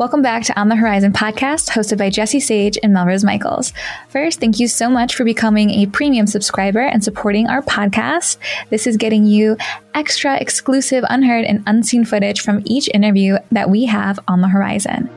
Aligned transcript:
Welcome 0.00 0.22
back 0.22 0.44
to 0.44 0.58
On 0.58 0.70
the 0.70 0.76
Whorizon 0.76 1.12
podcast, 1.12 1.68
hosted 1.68 1.98
by 1.98 2.08
Jessie 2.08 2.40
Sage 2.40 2.78
and 2.82 2.94
Melrose 2.94 3.22
Michaels. 3.22 3.74
First, 4.08 4.40
thank 4.40 4.58
you 4.58 4.66
so 4.66 4.88
much 4.88 5.14
for 5.14 5.24
becoming 5.24 5.68
a 5.68 5.84
premium 5.88 6.26
subscriber 6.26 6.80
and 6.80 7.04
supporting 7.04 7.48
our 7.48 7.60
podcast. 7.60 8.38
This 8.70 8.86
is 8.86 8.96
getting 8.96 9.26
you 9.26 9.58
extra 9.92 10.40
exclusive, 10.40 11.04
unheard, 11.10 11.44
and 11.44 11.62
unseen 11.66 12.06
footage 12.06 12.40
from 12.40 12.62
each 12.64 12.88
interview 12.94 13.36
that 13.52 13.68
we 13.68 13.84
have 13.84 14.18
on 14.26 14.40
the 14.40 14.48
horizon. 14.48 15.10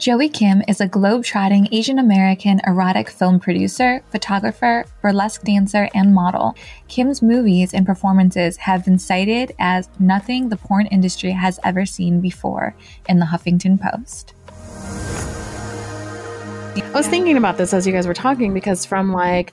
Joey 0.00 0.30
Kim 0.30 0.62
is 0.66 0.80
a 0.80 0.88
globe-trotting 0.88 1.68
Asian 1.72 1.98
American 1.98 2.58
erotic 2.66 3.10
film 3.10 3.38
producer, 3.38 4.02
photographer, 4.10 4.86
burlesque 5.02 5.42
dancer, 5.42 5.90
and 5.94 6.14
model. 6.14 6.56
Kim's 6.88 7.20
movies 7.20 7.74
and 7.74 7.84
performances 7.84 8.56
have 8.56 8.86
been 8.86 8.98
cited 8.98 9.54
as 9.58 9.90
nothing 9.98 10.48
the 10.48 10.56
porn 10.56 10.86
industry 10.86 11.32
has 11.32 11.60
ever 11.64 11.84
seen 11.84 12.22
before 12.22 12.74
in 13.10 13.18
the 13.18 13.26
Huffington 13.26 13.78
Post. 13.78 14.32
I 16.82 16.90
was 16.94 17.06
thinking 17.06 17.36
about 17.36 17.58
this 17.58 17.74
as 17.74 17.86
you 17.86 17.92
guys 17.92 18.06
were 18.06 18.14
talking 18.14 18.54
because 18.54 18.86
from 18.86 19.12
like 19.12 19.52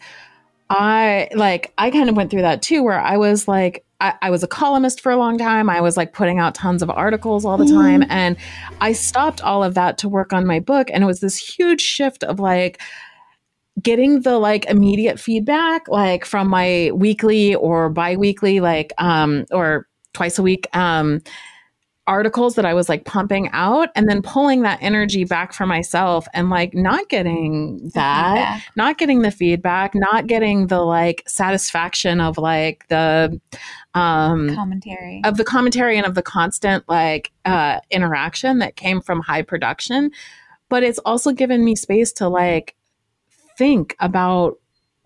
I 0.69 1.27
like 1.35 1.73
I 1.77 1.91
kind 1.91 2.09
of 2.09 2.15
went 2.15 2.31
through 2.31 2.43
that 2.43 2.61
too 2.61 2.83
where 2.83 3.01
I 3.01 3.17
was 3.17 3.49
like 3.49 3.83
I, 3.99 4.13
I, 4.21 4.29
was 4.29 4.43
a 4.43 4.47
columnist 4.47 5.01
for 5.01 5.11
a 5.11 5.17
long 5.17 5.37
time. 5.37 5.69
I 5.69 5.81
was 5.81 5.97
like 5.97 6.13
putting 6.13 6.39
out 6.39 6.53
tons 6.53 6.83
of 6.83 6.89
articles 6.89 7.45
all 7.45 7.57
the 7.57 7.65
mm-hmm. 7.65 7.75
time. 7.75 8.03
And 8.09 8.37
I 8.79 8.91
stopped 8.91 9.41
all 9.41 9.63
of 9.63 9.73
that 9.73 9.97
to 9.99 10.09
work 10.09 10.33
on 10.33 10.45
my 10.45 10.59
book. 10.59 10.89
And 10.93 11.03
it 11.03 11.07
was 11.07 11.19
this 11.19 11.37
huge 11.37 11.81
shift 11.81 12.23
of 12.23 12.39
like, 12.39 12.81
getting 13.81 14.21
the 14.21 14.39
like 14.39 14.65
immediate 14.65 15.19
feedback 15.19 15.87
like 15.87 16.25
from 16.25 16.47
my 16.47 16.89
weekly 16.95 17.53
or 17.53 17.89
biweekly 17.89 18.59
like 18.59 18.91
um 18.97 19.45
or 19.51 19.87
twice 20.13 20.39
a 20.39 20.41
week 20.41 20.67
um 20.75 21.21
articles 22.07 22.55
that 22.55 22.65
I 22.65 22.73
was 22.73 22.89
like 22.89 23.05
pumping 23.05 23.49
out 23.51 23.89
and 23.93 24.09
then 24.09 24.21
pulling 24.21 24.61
that 24.61 24.79
energy 24.81 25.25
back 25.25 25.53
for 25.53 25.65
myself 25.65 26.27
and 26.33 26.49
like 26.49 26.73
not 26.73 27.09
getting 27.09 27.91
that, 27.93 28.63
not 28.75 28.97
getting 28.97 29.21
the 29.21 29.31
feedback, 29.31 29.93
not 29.93 30.25
getting 30.25 30.67
the 30.67 30.79
like 30.79 31.23
satisfaction 31.27 32.19
of 32.21 32.37
like 32.37 32.87
the 32.87 33.39
um 33.93 34.55
commentary 34.55 35.21
of 35.25 35.37
the 35.37 35.43
commentary 35.43 35.97
and 35.97 36.05
of 36.05 36.13
the 36.15 36.21
constant 36.21 36.83
like 36.87 37.31
uh 37.45 37.79
interaction 37.89 38.59
that 38.59 38.75
came 38.75 39.01
from 39.01 39.19
high 39.21 39.41
production. 39.41 40.09
But 40.69 40.83
it's 40.83 40.99
also 40.99 41.31
given 41.31 41.63
me 41.63 41.75
space 41.75 42.11
to 42.13 42.27
like 42.29 42.75
think 43.57 43.95
about 43.99 44.57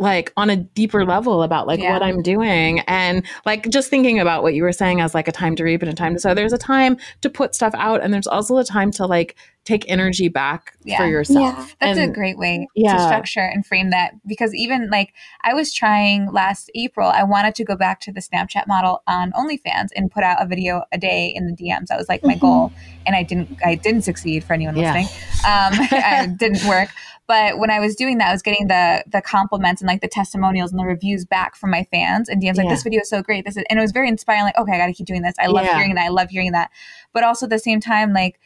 like 0.02 0.34
on 0.36 0.50
a 0.50 0.58
deeper 0.58 1.06
level 1.06 1.44
about 1.44 1.68
like 1.68 1.80
yeah. 1.80 1.94
what 1.94 2.02
I'm 2.02 2.24
doing 2.24 2.80
and 2.82 3.24
like 3.46 3.70
just 3.70 3.90
thinking 3.90 4.20
about 4.20 4.42
what 4.42 4.56
you 4.56 4.64
were 4.64 4.72
saying 4.72 5.00
as 5.00 5.14
like 5.14 5.28
a 5.28 5.32
time 5.32 5.56
to 5.58 5.64
reap 5.64 5.84
and 5.84 5.92
a 5.92 5.94
time 5.94 6.14
to 6.14 6.20
sow. 6.20 6.34
There's 6.34 6.54
a 6.54 6.58
time 6.58 6.98
to 7.22 7.30
put 7.30 7.54
stuff 7.54 7.74
out 7.78 8.02
and 8.02 8.12
there's 8.12 8.28
also 8.28 8.58
a 8.58 8.64
time 8.64 8.90
to 8.92 9.06
like 9.06 9.36
take 9.64 9.88
energy 9.90 10.28
back 10.28 10.74
yeah. 10.84 10.98
for 10.98 11.06
yourself. 11.06 11.56
Yeah. 11.56 11.66
That's 11.80 12.00
and, 12.00 12.12
a 12.12 12.14
great 12.14 12.38
way 12.38 12.68
yeah. 12.76 12.96
to 12.96 13.04
structure 13.04 13.42
and 13.42 13.66
frame 13.66 13.92
that 13.92 14.14
because 14.26 14.56
even 14.56 14.90
like 14.90 15.14
I 15.44 15.54
was 15.54 15.72
trying 15.72 16.32
last 16.32 16.72
April, 16.74 17.10
I 17.10 17.24
wanted 17.24 17.54
to 17.56 17.64
go 17.64 17.76
back 17.76 18.00
to 18.02 18.12
the 18.12 18.22
Snapchat 18.22 18.68
model 18.68 19.04
on 19.06 19.32
OnlyFans 19.34 19.90
and 19.96 20.10
put 20.10 20.24
out 20.24 20.42
a 20.42 20.48
video 20.48 20.84
a 20.92 20.98
day 20.98 21.32
in 21.36 21.46
the 21.46 21.54
DMs. 21.54 21.88
That 21.88 21.98
was 21.98 22.10
like 22.10 22.24
my 22.24 22.34
mm-hmm. 22.34 22.40
goal 22.40 22.74
and 23.06 23.16
I 23.16 23.22
didn't 23.22 23.58
I 23.64 23.76
didn't 23.76 24.02
succeed 24.02 24.44
for 24.44 24.54
anyone 24.54 24.76
listening. 24.76 25.06
Um, 25.48 25.74
it 25.92 26.38
didn't 26.40 26.68
work. 26.68 26.90
But 27.28 27.60
when 27.60 27.70
I 27.70 27.80
was 27.80 27.96
doing 27.96 28.18
that, 28.18 28.30
I 28.30 28.32
was 28.32 28.42
getting 28.42 28.68
the 28.68 29.04
the 29.08 29.22
compliments 29.22 29.80
and 29.82 29.88
like 29.88 30.02
the 30.02 30.08
testimonials 30.08 30.72
and 30.72 30.80
the 30.80 30.86
reviews 30.86 31.24
back 31.24 31.56
from 31.56 31.70
my 31.70 31.84
fans 31.92 32.30
and 32.30 32.42
DMs 32.42 32.58
like 32.58 32.68
this 32.68 32.82
video 32.84 33.02
is 33.02 33.10
so 33.10 33.22
great. 33.22 33.46
This 33.46 33.58
is 33.58 33.64
and 33.70 33.78
it 33.78 33.82
was 33.82 33.92
very 33.92 34.10
inspiring. 34.10 34.44
Like 34.44 34.58
okay, 34.58 34.74
I 34.74 34.78
got 34.80 34.88
to 34.88 34.94
keep 34.94 35.06
doing 35.06 35.22
this. 35.22 35.36
I 35.40 35.46
love 35.46 35.66
yeah. 35.66 35.78
hearing 35.78 35.94
that. 35.96 36.06
I 36.06 36.10
love 36.10 36.30
hearing 36.30 36.52
that. 36.54 36.72
But 37.14 37.24
also 37.24 37.46
at 37.46 37.52
the 37.52 37.60
same 37.60 37.80
time, 37.80 38.12
like 38.12 38.40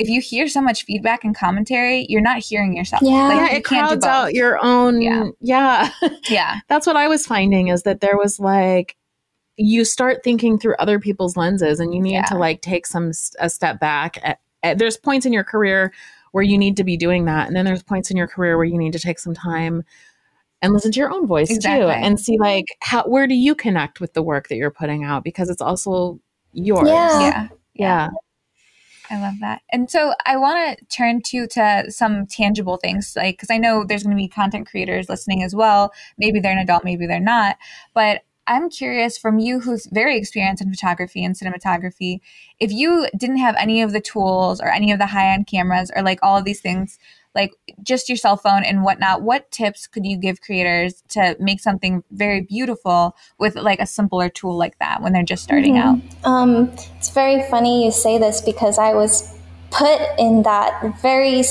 if 0.00 0.08
you 0.08 0.20
hear 0.20 0.48
so 0.48 0.60
much 0.60 0.84
feedback 0.84 1.24
and 1.24 1.36
commentary, 1.36 2.06
you're 2.08 2.20
not 2.20 2.38
hearing 2.38 2.76
yourself. 2.76 3.02
Yeah, 3.02 3.28
like, 3.28 3.36
yeah 3.36 3.56
it 3.56 3.64
crowds 3.64 4.04
out 4.04 4.32
your 4.32 4.62
own. 4.64 5.02
Yeah, 5.02 5.28
yeah, 5.40 5.90
yeah. 6.28 6.60
That's 6.68 6.86
what 6.86 6.96
I 6.96 7.06
was 7.08 7.26
finding 7.26 7.68
is 7.68 7.82
that 7.82 8.00
there 8.00 8.16
was 8.16 8.40
like 8.40 8.96
you 9.56 9.84
start 9.84 10.24
thinking 10.24 10.58
through 10.58 10.74
other 10.78 10.98
people's 10.98 11.36
lenses, 11.36 11.80
and 11.80 11.94
you 11.94 12.00
need 12.00 12.14
yeah. 12.14 12.26
to 12.26 12.38
like 12.38 12.62
take 12.62 12.86
some 12.86 13.12
a 13.38 13.50
step 13.50 13.78
back. 13.78 14.18
At, 14.22 14.40
at, 14.62 14.78
there's 14.78 14.96
points 14.96 15.26
in 15.26 15.32
your 15.32 15.44
career 15.44 15.92
where 16.32 16.44
you 16.44 16.56
need 16.56 16.76
to 16.78 16.84
be 16.84 16.96
doing 16.96 17.24
that. 17.26 17.46
And 17.46 17.56
then 17.56 17.64
there's 17.64 17.82
points 17.82 18.10
in 18.10 18.16
your 18.16 18.28
career 18.28 18.56
where 18.56 18.64
you 18.64 18.78
need 18.78 18.92
to 18.92 18.98
take 18.98 19.18
some 19.18 19.34
time 19.34 19.82
and 20.62 20.72
listen 20.72 20.92
to 20.92 21.00
your 21.00 21.10
own 21.10 21.26
voice 21.26 21.50
exactly. 21.50 21.86
too 21.86 21.90
and 21.90 22.20
see 22.20 22.38
like 22.38 22.66
how 22.80 23.02
where 23.04 23.26
do 23.26 23.34
you 23.34 23.54
connect 23.54 24.00
with 24.00 24.12
the 24.12 24.22
work 24.22 24.48
that 24.48 24.56
you're 24.56 24.70
putting 24.70 25.04
out 25.04 25.24
because 25.24 25.48
it's 25.48 25.62
also 25.62 26.20
yours. 26.52 26.88
Yeah. 26.88 27.20
Yeah. 27.20 27.48
yeah. 27.74 28.08
I 29.10 29.20
love 29.20 29.34
that. 29.40 29.62
And 29.72 29.90
so 29.90 30.14
I 30.24 30.36
want 30.36 30.78
to 30.78 30.84
turn 30.86 31.20
to 31.26 31.46
to 31.48 31.86
some 31.88 32.26
tangible 32.26 32.76
things 32.76 33.14
like 33.16 33.38
cuz 33.38 33.50
I 33.50 33.58
know 33.58 33.84
there's 33.84 34.04
going 34.04 34.16
to 34.16 34.22
be 34.22 34.28
content 34.28 34.68
creators 34.68 35.08
listening 35.08 35.42
as 35.42 35.54
well. 35.54 35.92
Maybe 36.16 36.38
they're 36.38 36.52
an 36.52 36.58
adult, 36.58 36.84
maybe 36.84 37.06
they're 37.06 37.18
not. 37.20 37.56
But 37.92 38.22
I'm 38.46 38.68
curious 38.68 39.16
from 39.18 39.38
you, 39.38 39.60
who's 39.60 39.86
very 39.92 40.16
experienced 40.16 40.62
in 40.62 40.70
photography 40.70 41.24
and 41.24 41.36
cinematography, 41.36 42.18
if 42.58 42.72
you 42.72 43.06
didn't 43.16 43.36
have 43.36 43.54
any 43.56 43.80
of 43.82 43.92
the 43.92 44.00
tools 44.00 44.60
or 44.60 44.68
any 44.72 44.90
of 44.90 44.98
the 44.98 45.06
high 45.06 45.32
end 45.32 45.46
cameras 45.46 45.90
or 45.94 46.02
like 46.02 46.18
all 46.22 46.36
of 46.36 46.44
these 46.44 46.60
things, 46.60 46.98
like 47.34 47.52
just 47.82 48.08
your 48.08 48.16
cell 48.16 48.36
phone 48.36 48.64
and 48.64 48.82
whatnot, 48.82 49.22
what 49.22 49.50
tips 49.50 49.86
could 49.86 50.04
you 50.04 50.16
give 50.16 50.40
creators 50.40 51.02
to 51.10 51.36
make 51.38 51.60
something 51.60 52.02
very 52.10 52.40
beautiful 52.40 53.16
with 53.38 53.54
like 53.56 53.80
a 53.80 53.86
simpler 53.86 54.28
tool 54.28 54.56
like 54.56 54.78
that 54.78 55.02
when 55.02 55.12
they're 55.12 55.22
just 55.22 55.44
starting 55.44 55.74
mm-hmm. 55.74 56.24
out? 56.24 56.26
Um, 56.26 56.72
it's 56.96 57.10
very 57.10 57.42
funny 57.50 57.84
you 57.84 57.92
say 57.92 58.18
this 58.18 58.40
because 58.40 58.78
I 58.78 58.94
was 58.94 59.36
put 59.70 60.00
in 60.18 60.42
that 60.42 61.00
very 61.00 61.44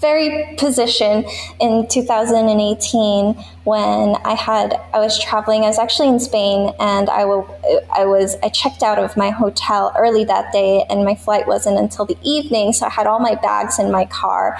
very 0.00 0.54
position 0.56 1.24
in 1.60 1.86
2018 1.88 3.34
when 3.64 4.14
I 4.24 4.34
had 4.34 4.78
I 4.92 4.98
was 4.98 5.18
traveling. 5.18 5.62
I 5.62 5.68
was 5.68 5.78
actually 5.78 6.08
in 6.08 6.20
Spain, 6.20 6.72
and 6.78 7.08
I, 7.08 7.22
w- 7.22 7.48
I 7.94 8.04
was 8.04 8.36
I 8.42 8.48
checked 8.50 8.82
out 8.82 8.98
of 8.98 9.16
my 9.16 9.30
hotel 9.30 9.92
early 9.96 10.24
that 10.24 10.52
day, 10.52 10.84
and 10.90 11.04
my 11.04 11.14
flight 11.14 11.46
wasn't 11.46 11.78
until 11.78 12.04
the 12.04 12.18
evening. 12.22 12.72
So 12.72 12.86
I 12.86 12.90
had 12.90 13.06
all 13.06 13.20
my 13.20 13.34
bags 13.36 13.78
in 13.78 13.90
my 13.90 14.04
car, 14.04 14.58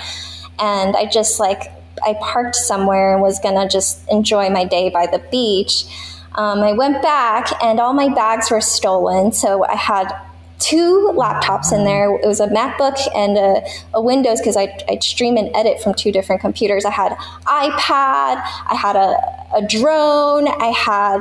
and 0.59 0.97
I 0.97 1.07
just 1.07 1.41
like 1.41 1.73
I 2.05 2.15
parked 2.21 2.57
somewhere 2.57 3.15
and 3.15 3.23
was 3.23 3.39
gonna 3.39 3.69
just 3.69 4.07
enjoy 4.09 4.51
my 4.51 4.65
day 4.65 4.91
by 4.91 5.07
the 5.07 5.19
beach. 5.31 5.85
Um, 6.35 6.61
I 6.61 6.73
went 6.73 7.01
back, 7.01 7.51
and 7.63 7.81
all 7.81 7.95
my 7.95 8.09
bags 8.09 8.51
were 8.51 8.61
stolen. 8.61 9.33
So 9.33 9.65
I 9.65 9.75
had 9.75 10.13
two 10.59 11.13
laptops 11.15 11.73
in 11.73 11.85
there. 11.85 12.15
It 12.15 12.27
was 12.27 12.41
a 12.41 12.49
MacBook 12.49 12.99
and 13.15 13.37
a, 13.37 13.63
a 13.95 14.03
Windows 14.03 14.41
because 14.41 14.57
I'd, 14.57 14.83
I'd, 14.89 15.03
stream 15.03 15.37
and 15.37 15.55
edit 15.55 15.81
from 15.81 15.95
two 15.95 16.13
different 16.13 16.41
computers. 16.41 16.85
I 16.85 16.91
had 16.91 17.13
iPad, 17.45 18.43
I 18.71 18.75
had 18.75 18.97
a, 18.97 19.17
a 19.55 19.67
drone, 19.67 20.49
I 20.49 20.69
had 20.69 21.21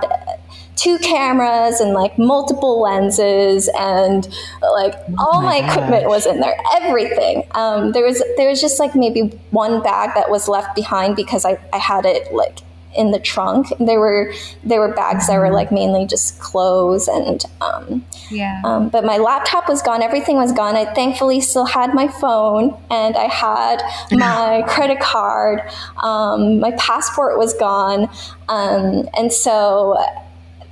two 0.76 0.98
cameras 1.00 1.80
and 1.80 1.94
like 1.94 2.18
multiple 2.18 2.82
lenses 2.82 3.70
and 3.78 4.28
like 4.62 4.94
oh 5.18 5.32
all 5.34 5.42
my, 5.42 5.62
my 5.62 5.68
equipment 5.68 6.06
was 6.08 6.26
in 6.26 6.40
there 6.40 6.58
everything 6.74 7.44
um, 7.52 7.92
there 7.92 8.06
was 8.06 8.22
there 8.38 8.50
was 8.50 8.62
just 8.62 8.80
like 8.80 8.96
maybe 8.96 9.22
one 9.52 9.82
bag 9.82 10.12
that 10.16 10.30
was 10.30 10.48
left 10.48 10.76
behind 10.76 11.16
because 11.16 11.46
I, 11.46 11.58
I 11.72 11.78
had 11.78 12.06
it 12.06 12.34
like 12.34 12.60
in 12.96 13.12
the 13.12 13.20
trunk. 13.20 13.68
There 13.80 14.00
were 14.00 14.34
there 14.64 14.80
were 14.80 14.94
bags 14.94 15.28
that 15.28 15.38
were 15.38 15.52
like 15.52 15.72
mainly 15.72 16.06
just 16.06 16.40
clothes 16.40 17.08
and 17.08 17.44
um, 17.62 18.06
yeah. 18.32 18.62
Um, 18.64 18.90
but 18.90 19.06
my 19.06 19.18
laptop 19.18 19.70
was 19.70 19.82
gone. 19.82 20.02
Everything 20.02 20.38
was 20.38 20.52
gone. 20.52 20.76
I 20.76 20.86
thankfully 20.94 21.42
still 21.42 21.66
had 21.66 21.94
my 21.94 22.08
phone 22.08 22.78
and 22.90 23.16
I 23.16 23.26
had 23.26 23.84
my 24.12 24.64
credit 24.68 25.00
card. 25.00 25.62
Um, 26.02 26.60
my 26.60 26.72
passport 26.72 27.38
was 27.38 27.54
gone, 27.54 28.10
um, 28.50 29.08
and 29.16 29.32
so 29.32 29.98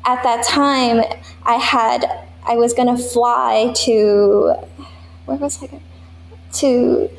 at 0.06 0.24
that 0.24 0.46
time 0.46 1.04
I 1.44 1.56
had 1.56 2.06
I 2.46 2.56
was 2.56 2.74
going 2.74 2.96
to 2.96 3.02
fly 3.02 3.74
to 3.86 4.54
where 5.26 5.38
was 5.38 5.62
I 5.64 5.68
going 5.68 5.84
to 6.54 7.10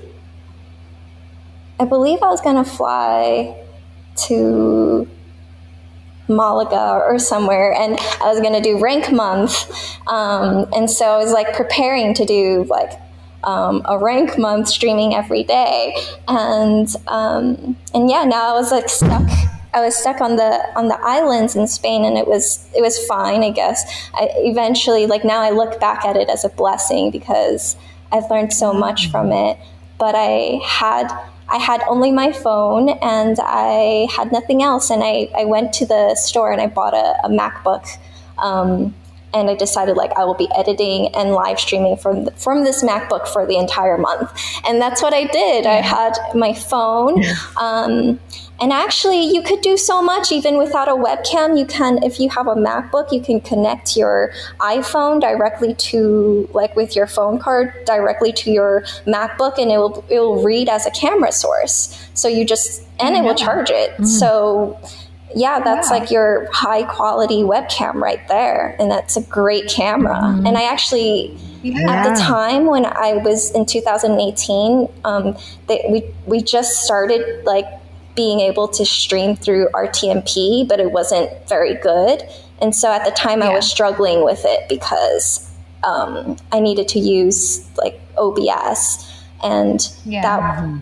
I 1.79 1.85
believe 1.85 2.23
I 2.23 2.27
was 2.27 2.41
going 2.41 2.63
to 2.63 2.71
fly 2.71 3.57
to 4.29 5.09
Malaga 6.29 7.01
or 7.05 7.19
somewhere, 7.19 7.75
and 7.75 7.99
I 8.23 8.29
was 8.29 8.41
going 8.41 8.55
to 8.55 8.61
do 8.61 8.79
rank 8.79 9.13
month. 9.13 9.71
Um, 10.07 10.67
and 10.75 10.91
so 10.91 11.07
I 11.07 11.19
was 11.19 11.33
like 11.33 11.55
preparing 11.55 12.15
to 12.15 12.25
do 12.25 12.65
like 12.69 12.93
um, 13.43 13.83
a 13.85 13.99
rank 13.99 14.39
month 14.39 14.69
streaming 14.69 15.15
every 15.15 15.43
day, 15.43 15.95
and 16.29 16.89
um, 17.09 17.77
and 17.93 18.09
yeah, 18.09 18.25
now 18.25 18.55
I 18.55 18.59
was 18.59 18.71
like 18.71 18.89
stuck. 18.89 19.29
I 19.75 19.81
was 19.81 19.97
stuck 19.97 20.21
on 20.21 20.37
the 20.37 20.61
on 20.76 20.88
the 20.88 20.99
islands 21.03 21.56
in 21.56 21.67
Spain, 21.67 22.05
and 22.05 22.17
it 22.17 22.26
was 22.26 22.67
it 22.76 22.81
was 22.81 22.99
fine, 23.06 23.43
I 23.43 23.50
guess. 23.50 23.85
I 24.15 24.29
eventually, 24.37 25.06
like 25.06 25.25
now, 25.25 25.41
I 25.41 25.50
look 25.50 25.81
back 25.81 26.05
at 26.05 26.17
it 26.17 26.29
as 26.29 26.44
a 26.44 26.49
blessing 26.49 27.11
because 27.11 27.76
I've 28.12 28.31
learned 28.31 28.53
so 28.53 28.73
much 28.73 29.11
from 29.11 29.32
it. 29.32 29.59
But 29.99 30.15
I 30.17 30.61
had 30.65 31.09
I 31.49 31.59
had 31.59 31.82
only 31.88 32.11
my 32.11 32.32
phone 32.32 32.88
and 32.88 33.37
I 33.41 34.09
had 34.17 34.32
nothing 34.32 34.62
else. 34.62 34.91
And 34.91 35.03
I, 35.05 35.29
I 35.37 35.44
went 35.44 35.73
to 35.75 35.87
the 35.87 36.15
store 36.15 36.53
and 36.53 36.61
I 36.61 36.67
bought 36.69 36.94
a, 36.94 37.26
a 37.26 37.29
MacBook. 37.29 37.87
Um, 38.38 38.94
and 39.35 39.51
I 39.51 39.55
decided 39.55 39.97
like 39.97 40.13
I 40.17 40.25
will 40.25 40.35
be 40.35 40.49
editing 40.57 41.15
and 41.15 41.33
live 41.33 41.59
streaming 41.59 41.97
from 41.97 42.31
from 42.37 42.65
this 42.65 42.83
MacBook 42.83 43.29
for 43.29 43.47
the 43.47 43.57
entire 43.57 43.99
month, 43.99 44.31
and 44.67 44.81
that's 44.81 45.03
what 45.03 45.13
I 45.13 45.25
did. 45.25 45.67
I 45.67 45.81
had 45.81 46.17
my 46.35 46.55
phone. 46.55 47.23
Um, 47.61 48.21
and 48.61 48.73
actually, 48.73 49.21
you 49.21 49.43
could 49.43 49.63
do 49.63 49.77
so 49.77 50.01
much 50.01 50.31
even 50.31 50.59
without 50.59 50.89
a 50.89 50.93
webcam. 50.93 51.59
You 51.59 51.67
can, 51.67 52.03
if 52.05 52.21
you 52.21 52.29
have 52.31 52.47
a 52.47 52.55
MacBook, 52.55 53.11
you 53.11 53.21
can 53.21 53.41
connect 53.41 53.97
your 53.97 54.33
iPhone 54.61 55.21
directly 55.21 55.75
to, 55.75 56.49
like 56.53 56.77
with 56.77 56.95
your 56.95 57.09
phone 57.09 57.41
card, 57.41 57.73
directly 57.85 58.33
to 58.35 58.53
your 58.53 58.83
MacBook, 59.07 59.59
and 59.59 59.73
it 59.73 59.79
will 59.79 60.05
it 60.09 60.21
will 60.21 60.43
read 60.43 60.69
as 60.69 60.87
a 60.87 60.91
camera 60.93 61.33
source. 61.33 62.09
So 62.15 62.29
you 62.29 62.45
just 62.45 62.83
and 63.01 63.17
it 63.17 63.25
will 63.25 63.35
charge 63.35 63.71
it. 63.71 63.97
Mm. 63.97 64.07
So 64.07 64.79
yeah, 65.35 65.61
that's 65.61 65.91
yeah. 65.91 65.99
like 65.99 66.11
your 66.11 66.49
high 66.53 66.85
quality 66.85 67.43
webcam 67.43 67.95
right 67.95 68.27
there, 68.29 68.77
and 68.79 68.91
that's 68.91 69.17
a 69.17 69.23
great 69.23 69.69
camera. 69.69 70.17
Mm. 70.17 70.49
And 70.49 70.59
I 70.59 70.65
actually. 70.71 71.39
Yeah. 71.63 71.91
At 71.91 72.15
the 72.15 72.21
time 72.21 72.67
when 72.67 72.85
I 72.85 73.15
was 73.15 73.51
in 73.53 73.65
2018, 73.65 74.87
um, 75.07 75.35
they, 75.67 75.83
we 75.89 76.15
we 76.27 76.43
just 76.43 76.83
started 76.85 77.43
like 77.47 77.65
being 78.15 78.41
able 78.41 78.69
to 78.69 78.85
stream 78.85 79.35
through 79.35 79.69
RTMP, 79.73 80.69
but 80.69 80.79
it 80.79 80.93
wasn't 80.93 81.31
very 81.49 81.75
good. 81.77 82.23
And 82.61 82.77
so 82.77 82.93
at 82.93 83.07
the 83.07 83.11
time, 83.13 83.41
yeah. 83.41 83.49
I 83.49 83.55
was 83.55 83.67
struggling 83.67 84.25
with 84.25 84.43
it 84.45 84.69
because 84.69 85.51
um, 85.85 86.37
I 86.53 86.61
needed 86.61 86.89
to 86.89 86.99
use 86.99 87.67
like 87.77 87.99
OBS, 88.19 89.11
and 89.43 89.81
that 90.05 90.41
mm-hmm. 90.41 90.79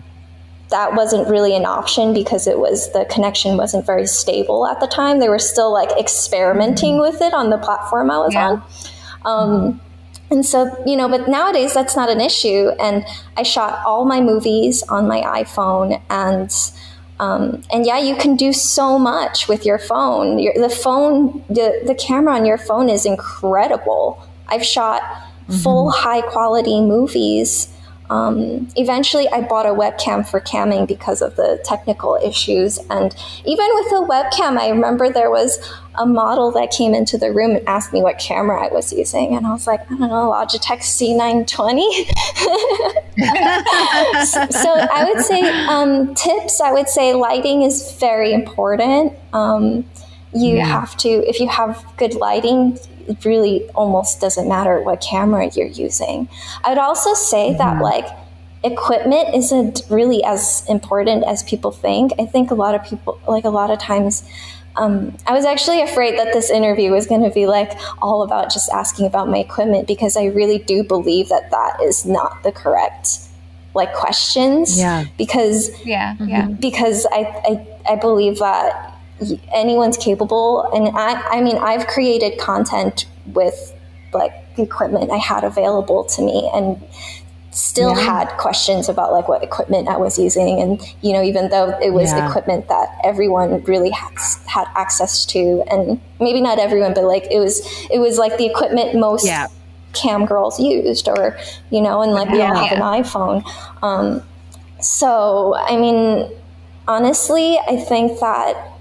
That 0.73 0.95
wasn't 0.95 1.27
really 1.29 1.55
an 1.55 1.65
option 1.65 2.15
because 2.15 2.47
it 2.47 2.57
was 2.57 2.91
the 2.93 3.05
connection 3.05 3.57
wasn't 3.57 3.85
very 3.85 4.07
stable 4.07 4.65
at 4.65 4.79
the 4.79 4.87
time. 4.87 5.19
They 5.19 5.29
were 5.29 5.37
still 5.37 5.71
like 5.71 5.91
experimenting 5.99 6.93
mm-hmm. 6.93 7.13
with 7.13 7.21
it 7.21 7.31
on 7.31 7.51
the 7.51 7.59
platform 7.59 8.09
I 8.09 8.17
was 8.17 8.33
yeah. 8.33 8.49
on. 8.49 8.63
Um, 9.23 9.81
and 10.31 10.43
so, 10.43 10.75
you 10.83 10.95
know, 10.95 11.07
but 11.07 11.29
nowadays 11.29 11.75
that's 11.75 11.95
not 11.95 12.09
an 12.09 12.19
issue. 12.19 12.69
And 12.79 13.05
I 13.37 13.43
shot 13.43 13.85
all 13.85 14.05
my 14.05 14.19
movies 14.19 14.81
on 14.89 15.07
my 15.07 15.21
iPhone 15.21 16.01
and 16.09 16.51
um, 17.19 17.61
and 17.71 17.85
yeah, 17.85 17.99
you 17.99 18.15
can 18.15 18.35
do 18.35 18.51
so 18.51 18.97
much 18.97 19.47
with 19.47 19.67
your 19.67 19.77
phone. 19.77 20.39
Your, 20.39 20.53
the 20.55 20.69
phone, 20.69 21.43
the, 21.47 21.83
the 21.85 21.93
camera 21.93 22.33
on 22.33 22.45
your 22.47 22.57
phone 22.57 22.89
is 22.89 23.05
incredible. 23.05 24.27
I've 24.47 24.65
shot 24.65 25.03
mm-hmm. 25.03 25.53
full 25.53 25.91
high 25.91 26.21
quality 26.21 26.81
movies 26.81 27.71
um, 28.09 28.67
eventually, 28.75 29.27
I 29.29 29.41
bought 29.41 29.65
a 29.65 29.69
webcam 29.69 30.27
for 30.27 30.39
camming 30.39 30.87
because 30.87 31.21
of 31.21 31.35
the 31.35 31.59
technical 31.63 32.19
issues. 32.23 32.77
And 32.89 33.15
even 33.45 33.67
with 33.73 33.87
a 33.87 34.05
webcam, 34.07 34.57
I 34.57 34.69
remember 34.69 35.09
there 35.09 35.31
was 35.31 35.59
a 35.95 36.05
model 36.05 36.51
that 36.51 36.71
came 36.71 36.93
into 36.93 37.17
the 37.17 37.31
room 37.31 37.55
and 37.55 37.67
asked 37.67 37.93
me 37.93 38.01
what 38.01 38.19
camera 38.19 38.65
I 38.65 38.73
was 38.73 38.91
using. 38.91 39.35
And 39.35 39.47
I 39.47 39.51
was 39.51 39.67
like, 39.67 39.79
I 39.91 39.95
don't 39.95 40.01
know, 40.01 40.31
Logitech 40.31 40.81
C920. 40.81 41.83
so, 44.25 44.47
so, 44.63 44.87
I 44.91 45.05
would 45.11 45.23
say 45.23 45.41
um, 45.67 46.13
tips, 46.15 46.59
I 46.61 46.71
would 46.71 46.89
say 46.89 47.13
lighting 47.13 47.61
is 47.61 47.93
very 47.99 48.33
important. 48.33 49.13
Um, 49.31 49.85
you 50.35 50.57
yeah. 50.57 50.65
have 50.65 50.97
to, 50.97 51.09
if 51.09 51.39
you 51.39 51.47
have 51.47 51.83
good 51.97 52.15
lighting, 52.15 52.77
it 53.07 53.23
really 53.25 53.69
almost 53.71 54.21
doesn't 54.21 54.47
matter 54.47 54.81
what 54.81 55.01
camera 55.01 55.49
you're 55.53 55.67
using. 55.67 56.27
I 56.63 56.69
would 56.69 56.77
also 56.77 57.13
say 57.13 57.49
mm-hmm. 57.49 57.57
that 57.57 57.81
like 57.81 58.05
equipment 58.63 59.35
isn't 59.35 59.81
really 59.89 60.23
as 60.23 60.65
important 60.69 61.25
as 61.25 61.43
people 61.43 61.71
think. 61.71 62.13
I 62.19 62.25
think 62.25 62.51
a 62.51 62.55
lot 62.55 62.75
of 62.75 62.83
people, 62.83 63.19
like 63.27 63.43
a 63.43 63.49
lot 63.49 63.71
of 63.71 63.79
times, 63.79 64.27
um, 64.75 65.15
I 65.27 65.33
was 65.33 65.45
actually 65.45 65.81
afraid 65.81 66.17
that 66.17 66.33
this 66.33 66.49
interview 66.49 66.91
was 66.91 67.05
going 67.05 67.23
to 67.23 67.29
be 67.29 67.45
like 67.45 67.71
all 68.01 68.23
about 68.23 68.51
just 68.51 68.69
asking 68.71 69.05
about 69.05 69.29
my 69.29 69.37
equipment 69.37 69.87
because 69.87 70.17
I 70.17 70.25
really 70.25 70.57
do 70.57 70.83
believe 70.83 71.29
that 71.29 71.51
that 71.51 71.81
is 71.83 72.05
not 72.05 72.41
the 72.43 72.51
correct 72.51 73.19
like 73.75 73.93
questions. 73.93 74.77
Yeah. 74.77 75.05
Because 75.17 75.71
yeah, 75.85 76.15
yeah. 76.19 76.47
Because 76.47 77.05
I 77.11 77.67
I, 77.87 77.93
I 77.93 77.95
believe 77.95 78.39
that 78.39 78.92
anyone's 79.53 79.97
capable. 79.97 80.69
And 80.73 80.95
I, 80.97 81.37
I 81.37 81.41
mean, 81.41 81.57
I've 81.57 81.87
created 81.87 82.39
content 82.39 83.05
with 83.27 83.73
like 84.13 84.55
the 84.55 84.63
equipment 84.63 85.11
I 85.11 85.17
had 85.17 85.43
available 85.43 86.03
to 86.05 86.21
me 86.21 86.49
and 86.53 86.81
still 87.51 87.95
yeah. 87.95 88.01
had 88.01 88.27
questions 88.37 88.89
about 88.89 89.11
like 89.11 89.27
what 89.27 89.43
equipment 89.43 89.87
I 89.87 89.97
was 89.97 90.17
using. 90.17 90.59
And, 90.59 90.81
you 91.01 91.13
know, 91.13 91.21
even 91.21 91.49
though 91.49 91.77
it 91.79 91.91
was 91.91 92.11
yeah. 92.11 92.27
equipment 92.27 92.67
that 92.67 92.97
everyone 93.03 93.63
really 93.63 93.91
had, 93.91 94.11
had 94.47 94.67
access 94.75 95.25
to 95.27 95.63
and 95.69 96.01
maybe 96.19 96.41
not 96.41 96.57
everyone, 96.59 96.93
but 96.93 97.03
like 97.03 97.27
it 97.31 97.39
was, 97.39 97.61
it 97.91 97.99
was 97.99 98.17
like 98.17 98.37
the 98.37 98.45
equipment 98.45 98.95
most 98.95 99.25
yeah. 99.25 99.47
cam 99.93 100.25
girls 100.25 100.59
used 100.59 101.07
or, 101.07 101.37
you 101.69 101.81
know, 101.81 102.01
and 102.01 102.13
like 102.13 102.29
we 102.29 102.41
all 102.41 102.55
have 102.55 102.71
an 102.75 102.81
iPhone. 102.81 103.43
Um, 103.83 104.23
so, 104.81 105.55
I 105.55 105.77
mean, 105.77 106.29
honestly, 106.87 107.59
I 107.67 107.77
think 107.77 108.19
that 108.19 108.72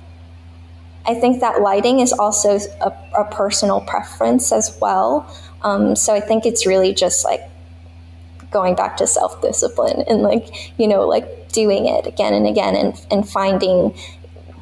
I 1.06 1.14
think 1.14 1.40
that 1.40 1.60
lighting 1.60 2.00
is 2.00 2.12
also 2.12 2.58
a, 2.80 2.92
a 3.18 3.24
personal 3.30 3.80
preference 3.80 4.52
as 4.52 4.76
well. 4.80 5.26
Um, 5.62 5.96
so 5.96 6.14
I 6.14 6.20
think 6.20 6.46
it's 6.46 6.66
really 6.66 6.94
just 6.94 7.24
like 7.24 7.40
going 8.50 8.74
back 8.74 8.96
to 8.98 9.06
self 9.06 9.40
discipline 9.42 10.04
and 10.08 10.22
like, 10.22 10.78
you 10.78 10.86
know, 10.86 11.06
like 11.06 11.50
doing 11.52 11.86
it 11.86 12.06
again 12.06 12.34
and 12.34 12.46
again 12.46 12.76
and, 12.76 13.06
and 13.10 13.28
finding 13.28 13.96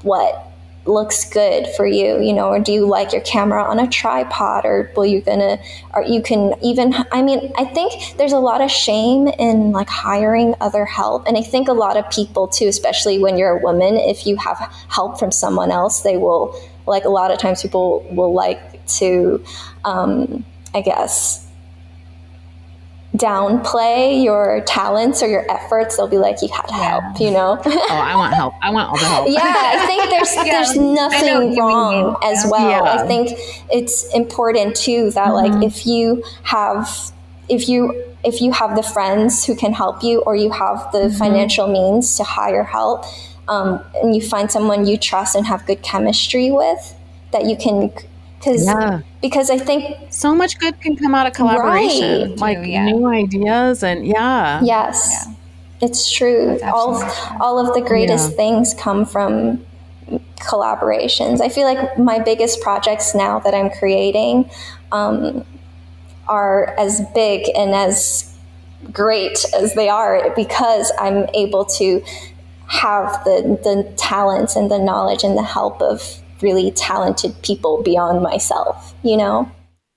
what 0.02 0.49
looks 0.86 1.28
good 1.28 1.66
for 1.76 1.86
you 1.86 2.20
you 2.20 2.32
know 2.32 2.48
or 2.48 2.58
do 2.58 2.72
you 2.72 2.86
like 2.86 3.12
your 3.12 3.20
camera 3.20 3.62
on 3.62 3.78
a 3.78 3.86
tripod 3.88 4.64
or 4.64 4.90
will 4.96 5.04
you 5.04 5.20
gonna 5.20 5.58
or 5.92 6.02
you 6.02 6.22
can 6.22 6.54
even 6.62 6.94
i 7.12 7.20
mean 7.20 7.52
i 7.58 7.64
think 7.64 8.16
there's 8.16 8.32
a 8.32 8.38
lot 8.38 8.62
of 8.62 8.70
shame 8.70 9.28
in 9.28 9.72
like 9.72 9.88
hiring 9.88 10.54
other 10.60 10.86
help 10.86 11.26
and 11.26 11.36
i 11.36 11.42
think 11.42 11.68
a 11.68 11.72
lot 11.72 11.98
of 11.98 12.08
people 12.10 12.48
too 12.48 12.66
especially 12.66 13.18
when 13.18 13.36
you're 13.36 13.58
a 13.58 13.62
woman 13.62 13.96
if 13.96 14.26
you 14.26 14.36
have 14.36 14.56
help 14.88 15.18
from 15.18 15.30
someone 15.30 15.70
else 15.70 16.00
they 16.00 16.16
will 16.16 16.58
like 16.86 17.04
a 17.04 17.10
lot 17.10 17.30
of 17.30 17.38
times 17.38 17.60
people 17.60 18.06
will 18.10 18.32
like 18.32 18.84
to 18.86 19.42
um, 19.84 20.44
i 20.74 20.80
guess 20.80 21.46
downplay 23.16 24.22
your 24.22 24.62
talents 24.66 25.20
or 25.20 25.28
your 25.28 25.44
efforts 25.50 25.96
they'll 25.96 26.06
be 26.06 26.16
like 26.16 26.40
you 26.42 26.48
had 26.48 26.64
yeah. 26.68 27.00
help 27.00 27.20
you 27.20 27.30
know? 27.30 27.60
Oh 27.66 27.86
i 27.90 28.14
want 28.14 28.34
help. 28.34 28.54
I 28.62 28.70
want 28.70 28.88
all 28.88 28.96
the 28.96 29.04
help. 29.04 29.28
Yeah 29.28 29.40
i 29.42 29.84
think 29.86 30.08
there's 30.10 30.34
yeah, 30.36 30.44
there's 30.44 30.76
nothing 30.76 31.56
wrong 31.56 32.16
as 32.22 32.46
well. 32.48 32.84
I 32.84 33.06
think 33.06 33.38
it's 33.70 34.12
important 34.14 34.76
too 34.76 35.10
that 35.12 35.28
mm-hmm. 35.28 35.54
like 35.54 35.64
if 35.64 35.86
you 35.86 36.22
have 36.44 37.12
if 37.48 37.68
you 37.68 38.04
if 38.24 38.40
you 38.40 38.52
have 38.52 38.76
the 38.76 38.82
friends 38.82 39.44
who 39.44 39.56
can 39.56 39.72
help 39.72 40.02
you 40.02 40.20
or 40.22 40.36
you 40.36 40.50
have 40.50 40.92
the 40.92 40.98
mm-hmm. 40.98 41.18
financial 41.18 41.66
means 41.66 42.16
to 42.16 42.24
hire 42.24 42.64
help 42.64 43.04
um, 43.48 43.82
and 44.02 44.14
you 44.14 44.22
find 44.22 44.50
someone 44.50 44.86
you 44.86 44.96
trust 44.96 45.34
and 45.34 45.46
have 45.46 45.66
good 45.66 45.82
chemistry 45.82 46.50
with 46.50 46.94
that 47.32 47.44
you 47.46 47.56
can 47.56 47.92
because 48.40 48.64
yeah. 48.64 49.02
because 49.20 49.50
I 49.50 49.58
think 49.58 50.10
so 50.10 50.34
much 50.34 50.58
good 50.58 50.80
can 50.80 50.96
come 50.96 51.14
out 51.14 51.26
of 51.26 51.34
collaboration, 51.34 52.30
right. 52.30 52.38
like 52.38 52.66
yeah. 52.66 52.86
new 52.86 53.06
ideas 53.06 53.82
and 53.82 54.06
yeah, 54.06 54.60
yes, 54.62 55.26
yeah. 55.28 55.34
it's 55.86 56.10
true. 56.10 56.58
All 56.62 57.02
all 57.38 57.58
of 57.58 57.74
the 57.74 57.82
greatest 57.86 58.36
things 58.36 58.72
come 58.72 59.04
from 59.04 59.64
collaborations. 60.36 61.42
I 61.42 61.50
feel 61.50 61.64
like 61.64 61.98
my 61.98 62.18
biggest 62.18 62.62
projects 62.62 63.14
now 63.14 63.40
that 63.40 63.54
I'm 63.54 63.68
creating 63.68 64.50
um, 64.90 65.44
are 66.26 66.74
as 66.78 67.02
big 67.14 67.46
and 67.54 67.74
as 67.74 68.34
great 68.90 69.44
as 69.54 69.74
they 69.74 69.90
are 69.90 70.32
because 70.34 70.90
I'm 70.98 71.28
able 71.34 71.66
to 71.66 72.02
have 72.68 73.22
the 73.24 73.58
the 73.62 73.92
talents 73.98 74.56
and 74.56 74.70
the 74.70 74.78
knowledge 74.78 75.24
and 75.24 75.36
the 75.36 75.42
help 75.42 75.82
of 75.82 76.22
really 76.42 76.70
talented 76.72 77.40
people 77.42 77.82
beyond 77.82 78.22
myself, 78.22 78.94
you 79.02 79.16
know? 79.16 79.50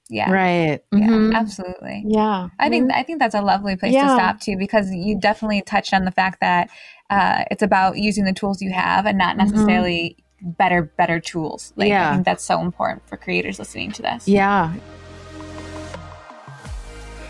Yeah. 0.10 0.32
Right. 0.32 0.82
Mm-hmm. 0.94 1.34
absolutely. 1.34 2.04
Yeah. 2.06 2.50
I 2.60 2.70
think 2.70 2.92
I 2.94 3.04
think 3.04 3.20
that's 3.20 3.34
a 3.34 3.42
lovely 3.42 3.76
place 3.76 3.94
yeah. 3.94 4.04
to 4.04 4.14
stop 4.14 4.40
too 4.42 4.58
because 4.58 4.92
you 4.92 5.20
definitely 5.20 5.62
touched 5.62 5.94
on 5.94 6.06
the 6.06 6.12
fact 6.12 6.40
that 6.42 6.70
uh, 7.10 7.46
it's 7.50 7.64
about 7.64 7.98
using 7.98 8.26
the 8.26 8.34
tools 8.34 8.62
you 8.62 8.72
have 8.72 9.06
and 9.06 9.18
not 9.18 9.38
mm-hmm. 9.38 9.50
necessarily 9.52 10.18
mm-hmm. 10.40 10.52
better 10.52 10.84
better 10.84 11.20
tools. 11.20 11.74
Like 11.76 11.90
yeah. 11.90 12.10
I 12.10 12.14
think 12.14 12.26
that's 12.26 12.44
so 12.44 12.62
important 12.62 13.08
for 13.08 13.18
creators 13.18 13.58
listening 13.60 13.92
to 13.94 14.02
this. 14.02 14.28
Yeah. 14.28 14.74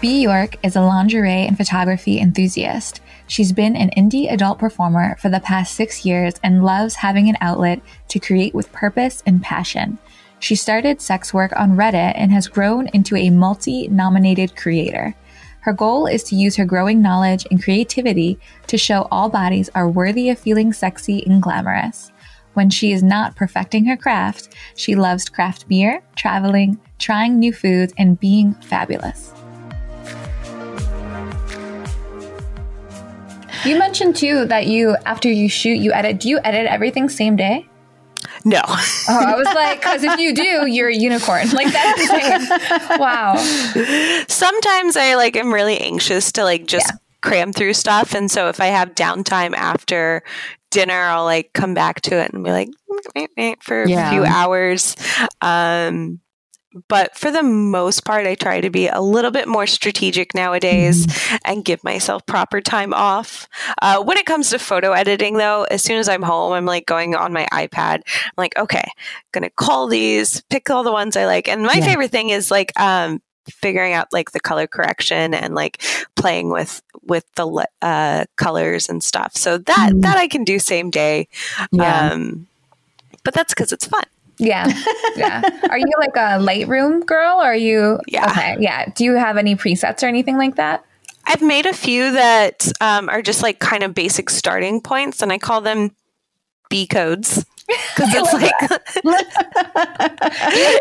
Bea 0.02 0.22
York 0.22 0.58
is 0.64 0.76
a 0.76 0.82
lingerie 0.82 1.48
and 1.48 1.56
photography 1.56 2.20
enthusiast. 2.20 3.00
She's 3.28 3.52
been 3.52 3.76
an 3.76 3.90
indie 3.98 4.32
adult 4.32 4.60
performer 4.60 5.16
for 5.20 5.30
the 5.30 5.40
past 5.40 5.76
six 5.76 6.06
years 6.06 6.34
and 6.44 6.64
loves 6.64 6.96
having 6.96 7.30
an 7.30 7.38
outlet 7.42 7.82
to 8.10 8.20
create 8.20 8.54
with 8.54 8.72
purpose 8.72 9.24
and 9.26 9.42
passion. 9.42 9.98
She 10.40 10.56
started 10.56 11.02
sex 11.02 11.34
work 11.34 11.54
on 11.56 11.78
Reddit 11.78 12.14
and 12.16 12.32
has 12.32 12.48
grown 12.48 12.88
into 12.88 13.16
a 13.16 13.30
multi 13.30 13.88
nominated 13.88 14.56
creator. 14.58 15.16
Her 15.62 15.72
goal 15.72 16.06
is 16.06 16.24
to 16.26 16.36
use 16.36 16.58
her 16.58 16.66
growing 16.66 17.02
knowledge 17.02 17.48
and 17.50 17.64
creativity 17.64 18.38
to 18.68 18.78
show 18.78 19.08
all 19.10 19.30
bodies 19.30 19.70
are 19.74 19.88
worthy 19.88 20.30
of 20.30 20.38
feeling 20.38 20.74
sexy 20.74 21.26
and 21.26 21.42
glamorous. 21.42 22.12
when 22.54 22.70
she 22.70 22.92
is 22.92 23.02
not 23.02 23.36
perfecting 23.36 23.86
her 23.86 23.98
craft, 23.98 24.50
she 24.76 24.96
loves 24.96 25.30
craft 25.30 25.68
beer, 25.68 26.04
traveling, 26.16 26.78
trying 27.00 27.40
new 27.40 27.52
foods, 27.52 27.94
and 27.98 28.20
being 28.20 28.54
fabulous. 28.56 29.34
You 33.66 33.78
mentioned 33.78 34.16
too 34.16 34.46
that 34.46 34.68
you, 34.68 34.96
after 35.06 35.32
you 35.32 35.50
shoot, 35.50 35.76
you 35.76 35.94
edit. 35.94 36.20
Do 36.20 36.30
you 36.30 36.40
edit 36.44 36.68
everything 36.68 37.10
same 37.10 37.36
day? 37.36 37.68
No. 38.46 38.62
oh, 38.66 38.76
I 39.10 39.36
was 39.36 39.46
like, 39.46 39.80
because 39.80 40.04
if 40.04 40.20
you 40.20 40.34
do, 40.34 40.68
you're 40.68 40.90
a 40.90 40.96
unicorn. 40.96 41.50
Like 41.52 41.72
that's 41.72 42.02
insane. 42.02 43.00
wow. 43.00 43.36
Sometimes 44.28 44.98
I 44.98 45.16
like 45.16 45.36
am 45.36 45.54
really 45.54 45.80
anxious 45.80 46.32
to 46.34 46.44
like 46.44 46.66
just 46.66 46.88
yeah. 46.90 46.98
cram 47.22 47.54
through 47.54 47.74
stuff, 47.74 48.14
and 48.14 48.30
so 48.30 48.50
if 48.50 48.60
I 48.60 48.68
have 48.68 48.96
downtime 48.96 49.54
after 49.54 50.24
dinner, 50.72 50.94
I'll 50.94 51.26
like 51.26 51.54
come 51.54 51.74
back 51.74 52.02
to 52.02 52.20
it 52.20 52.34
and 52.34 52.44
be 52.44 52.52
like 52.52 52.70
wait, 53.16 53.30
wait, 53.38 53.64
for 53.64 53.86
yeah. 53.86 54.10
a 54.10 54.12
few 54.12 54.24
hours. 54.24 54.96
Um, 55.42 56.20
but 56.88 57.16
for 57.18 57.32
the 57.32 57.44
most 57.44 58.06
part, 58.06 58.26
I 58.26 58.36
try 58.36 58.62
to 58.62 58.70
be 58.70 58.88
a 58.88 59.02
little 59.02 59.32
bit 59.32 59.48
more 59.48 59.68
strategic 59.68 60.34
nowadays 60.34 61.06
mm-hmm. 61.06 61.36
and 61.46 61.66
give 61.66 61.84
myself 61.84 62.26
proper 62.26 62.62
time 62.62 62.94
off. 62.94 63.48
Uh, 63.82 64.04
when 64.04 64.18
it 64.18 64.26
comes 64.26 64.50
to 64.50 64.60
photo 64.60 64.92
editing, 64.92 65.38
though, 65.38 65.64
as 65.70 65.84
soon 65.84 65.98
as 65.98 66.10
I'm 66.10 66.22
home, 66.22 66.54
I'm 66.54 66.66
like 66.66 66.86
going 66.86 67.16
on 67.16 67.34
my 67.34 67.48
iPad. 67.52 68.02
I'm 68.06 68.34
like, 68.38 68.58
okay, 68.58 68.84
I'm 68.86 69.30
gonna 69.32 69.50
call 69.50 69.88
these, 69.88 70.42
pick 70.50 70.70
all 70.70 70.84
the 70.84 70.92
ones 70.92 71.16
I 71.16 71.26
like. 71.26 71.48
And 71.48 71.64
my 71.64 71.76
yeah. 71.76 71.86
favorite 71.86 72.12
thing 72.12 72.30
is 72.30 72.50
like 72.50 72.78
um, 72.80 73.22
figuring 73.50 73.94
out 73.94 74.08
like 74.12 74.32
the 74.32 74.40
color 74.40 74.68
correction 74.68 75.34
and 75.34 75.56
like 75.56 75.84
playing 76.16 76.50
with 76.50 76.82
with 77.04 77.26
the 77.36 77.68
uh, 77.82 78.26
colors 78.36 78.90
and 78.90 79.04
stuff. 79.04 79.36
So 79.36 79.58
that 79.58 79.92
mm. 79.94 80.02
that 80.02 80.18
I 80.18 80.28
can 80.28 80.44
do 80.44 80.60
same 80.60 80.90
day. 80.90 81.28
Yeah. 81.72 82.12
Um, 82.12 82.48
but 83.24 83.34
that's 83.34 83.54
because 83.54 83.72
it's 83.72 83.86
fun. 83.88 84.04
Yeah. 84.38 84.68
Yeah. 85.16 85.42
are 85.70 85.78
you 85.78 85.92
like 86.00 86.16
a 86.16 86.40
Lightroom 86.44 87.06
girl? 87.06 87.38
Or 87.38 87.46
are 87.46 87.56
you? 87.56 88.00
Yeah. 88.08 88.30
Okay. 88.30 88.58
Yeah. 88.60 88.86
Do 88.96 89.04
you 89.04 89.14
have 89.14 89.38
any 89.38 89.56
presets 89.56 90.04
or 90.04 90.08
anything 90.08 90.38
like 90.38 90.56
that? 90.56 90.86
I've 91.26 91.42
made 91.42 91.66
a 91.66 91.74
few 91.74 92.12
that 92.12 92.72
um, 92.82 93.10
are 93.10 93.22
just 93.22 93.42
like 93.42 93.60
kind 93.60 93.84
of 93.84 93.94
basic 93.96 94.30
starting 94.30 94.82
points, 94.82 95.22
and 95.22 95.32
I 95.32 95.38
call 95.38 95.62
them 95.62 95.96
B 96.70 96.86
codes 96.86 97.46
because 97.68 98.10
it's 98.14 98.34
like 98.34 98.54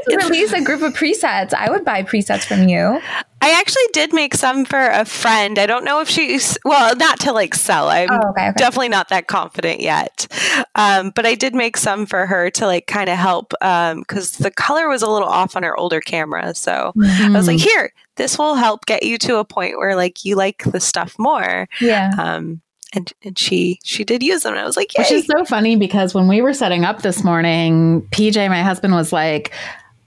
you 0.08 0.16
release 0.18 0.52
a 0.52 0.62
group 0.62 0.82
of 0.82 0.94
presets. 0.94 1.54
I 1.54 1.70
would 1.70 1.84
buy 1.84 2.02
presets 2.02 2.44
from 2.44 2.68
you. 2.68 3.00
I 3.42 3.58
actually 3.58 3.82
did 3.92 4.14
make 4.14 4.34
some 4.36 4.64
for 4.64 4.78
a 4.78 5.04
friend. 5.04 5.58
I 5.58 5.66
don't 5.66 5.84
know 5.84 6.00
if 6.00 6.08
she's 6.08 6.56
well, 6.64 6.94
not 6.94 7.18
to 7.20 7.32
like 7.32 7.56
sell. 7.56 7.88
I'm 7.88 8.08
oh, 8.08 8.30
okay, 8.30 8.48
okay. 8.50 8.52
definitely 8.56 8.88
not 8.88 9.08
that 9.08 9.26
confident 9.26 9.80
yet. 9.80 10.28
Um, 10.76 11.10
but 11.10 11.26
I 11.26 11.34
did 11.34 11.52
make 11.52 11.76
some 11.76 12.06
for 12.06 12.24
her 12.26 12.50
to 12.50 12.66
like 12.66 12.86
kind 12.86 13.10
of 13.10 13.18
help 13.18 13.50
because 13.50 14.40
um, 14.40 14.44
the 14.44 14.52
color 14.54 14.88
was 14.88 15.02
a 15.02 15.10
little 15.10 15.28
off 15.28 15.56
on 15.56 15.64
her 15.64 15.76
older 15.76 16.00
camera. 16.00 16.54
So 16.54 16.92
mm-hmm. 16.96 17.34
I 17.34 17.36
was 17.36 17.48
like, 17.48 17.56
mm-hmm. 17.56 17.68
here, 17.68 17.92
this 18.14 18.38
will 18.38 18.54
help 18.54 18.86
get 18.86 19.02
you 19.02 19.18
to 19.18 19.38
a 19.38 19.44
point 19.44 19.76
where 19.76 19.96
like 19.96 20.24
you 20.24 20.36
like 20.36 20.62
the 20.62 20.80
stuff 20.80 21.16
more. 21.18 21.68
Yeah. 21.80 22.12
Um, 22.16 22.62
and 22.92 23.12
and 23.24 23.38
she 23.38 23.80
she 23.82 24.04
did 24.04 24.22
use 24.22 24.42
them 24.42 24.52
and 24.52 24.60
I 24.60 24.66
was 24.66 24.76
like 24.76 24.96
Yay. 24.96 25.02
which 25.02 25.12
is 25.12 25.26
so 25.26 25.44
funny 25.46 25.76
because 25.76 26.12
when 26.14 26.28
we 26.28 26.42
were 26.42 26.52
setting 26.52 26.84
up 26.84 27.00
this 27.00 27.24
morning 27.24 28.02
PJ 28.10 28.50
my 28.50 28.62
husband 28.62 28.92
was 28.92 29.14
like 29.14 29.50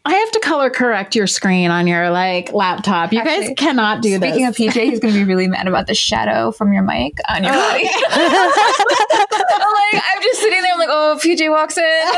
I 0.07 0.13
have 0.13 0.31
to 0.31 0.39
color 0.39 0.69
correct 0.69 1.15
your 1.15 1.25
screen 1.25 1.71
on 1.71 1.87
your 1.87 2.11
like 2.11 2.53
laptop. 2.53 3.11
You 3.11 3.19
Actually, 3.19 3.47
guys 3.47 3.53
cannot 3.57 4.03
do 4.03 4.09
speaking 4.09 4.19
this. 4.21 4.55
Speaking 4.55 4.69
of 4.69 4.75
PJ, 4.75 4.89
he's 4.91 4.99
going 4.99 5.15
to 5.15 5.19
be 5.19 5.25
really 5.25 5.47
mad 5.47 5.67
about 5.67 5.87
the 5.87 5.95
shadow 5.95 6.51
from 6.51 6.71
your 6.73 6.83
mic 6.83 7.17
on 7.27 7.43
your 7.43 7.53
oh. 7.55 7.73
mic. 7.73 7.89
I'm 8.11 8.31
like, 9.93 10.03
I'm 10.05 10.21
just 10.21 10.41
sitting 10.41 10.61
there. 10.61 10.73
I'm 10.73 10.79
like, 10.79 10.89
oh, 10.91 11.19
PJ 11.23 11.49
walks 11.49 11.79
in. 11.79 12.11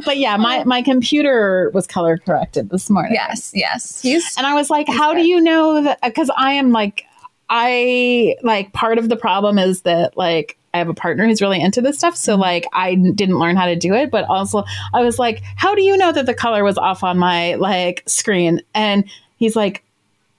but 0.04 0.18
yeah, 0.18 0.36
my 0.36 0.62
my 0.64 0.82
computer 0.82 1.70
was 1.72 1.86
color 1.86 2.18
corrected 2.18 2.68
this 2.68 2.90
morning. 2.90 3.12
Yes, 3.14 3.50
yes. 3.54 4.02
He's 4.02 4.36
and 4.36 4.46
I 4.46 4.52
was 4.52 4.68
like, 4.68 4.88
how 4.88 5.14
good. 5.14 5.22
do 5.22 5.26
you 5.26 5.40
know 5.40 5.84
that? 5.84 6.00
Because 6.02 6.30
I 6.36 6.52
am 6.52 6.70
like, 6.70 7.06
I 7.48 8.36
like 8.42 8.74
part 8.74 8.98
of 8.98 9.08
the 9.08 9.16
problem 9.16 9.58
is 9.58 9.82
that 9.82 10.18
like 10.18 10.58
I 10.72 10.78
have 10.78 10.88
a 10.88 10.94
partner 10.94 11.26
who's 11.26 11.42
really 11.42 11.60
into 11.60 11.80
this 11.80 11.98
stuff. 11.98 12.16
So 12.16 12.34
mm-hmm. 12.34 12.42
like 12.42 12.66
I 12.72 12.94
didn't 12.94 13.38
learn 13.38 13.56
how 13.56 13.66
to 13.66 13.76
do 13.76 13.94
it, 13.94 14.10
but 14.10 14.24
also 14.24 14.64
I 14.94 15.02
was 15.02 15.18
like, 15.18 15.42
how 15.56 15.74
do 15.74 15.82
you 15.82 15.96
know 15.96 16.12
that 16.12 16.26
the 16.26 16.34
color 16.34 16.64
was 16.64 16.78
off 16.78 17.02
on 17.02 17.18
my 17.18 17.54
like 17.56 18.02
screen? 18.06 18.60
And 18.74 19.04
he's 19.36 19.56
like, 19.56 19.84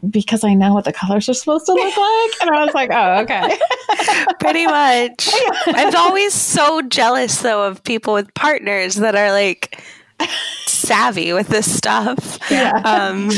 because 0.10 0.44
I 0.44 0.56
know 0.56 0.74
what 0.74 0.86
the 0.86 0.94
colors 0.94 1.30
are 1.30 1.34
supposed 1.34 1.68
to 1.68 1.74
look 1.74 1.96
like. 1.96 2.42
And 2.42 2.50
I 2.50 2.66
was 2.66 2.74
like, 2.74 2.90
oh, 2.92 3.22
okay. 3.22 3.58
Pretty 4.40 4.66
much. 4.66 5.30
I'm 5.68 5.96
always 5.96 6.34
so 6.34 6.82
jealous 6.82 7.42
though 7.42 7.68
of 7.68 7.84
people 7.84 8.14
with 8.14 8.34
partners 8.34 8.96
that 8.96 9.16
are 9.16 9.32
like 9.32 9.84
savvy 10.66 11.34
with 11.34 11.50
this 11.50 11.72
stuff. 11.72 12.40
Yeah. 12.50 12.82
Um, 12.84 13.30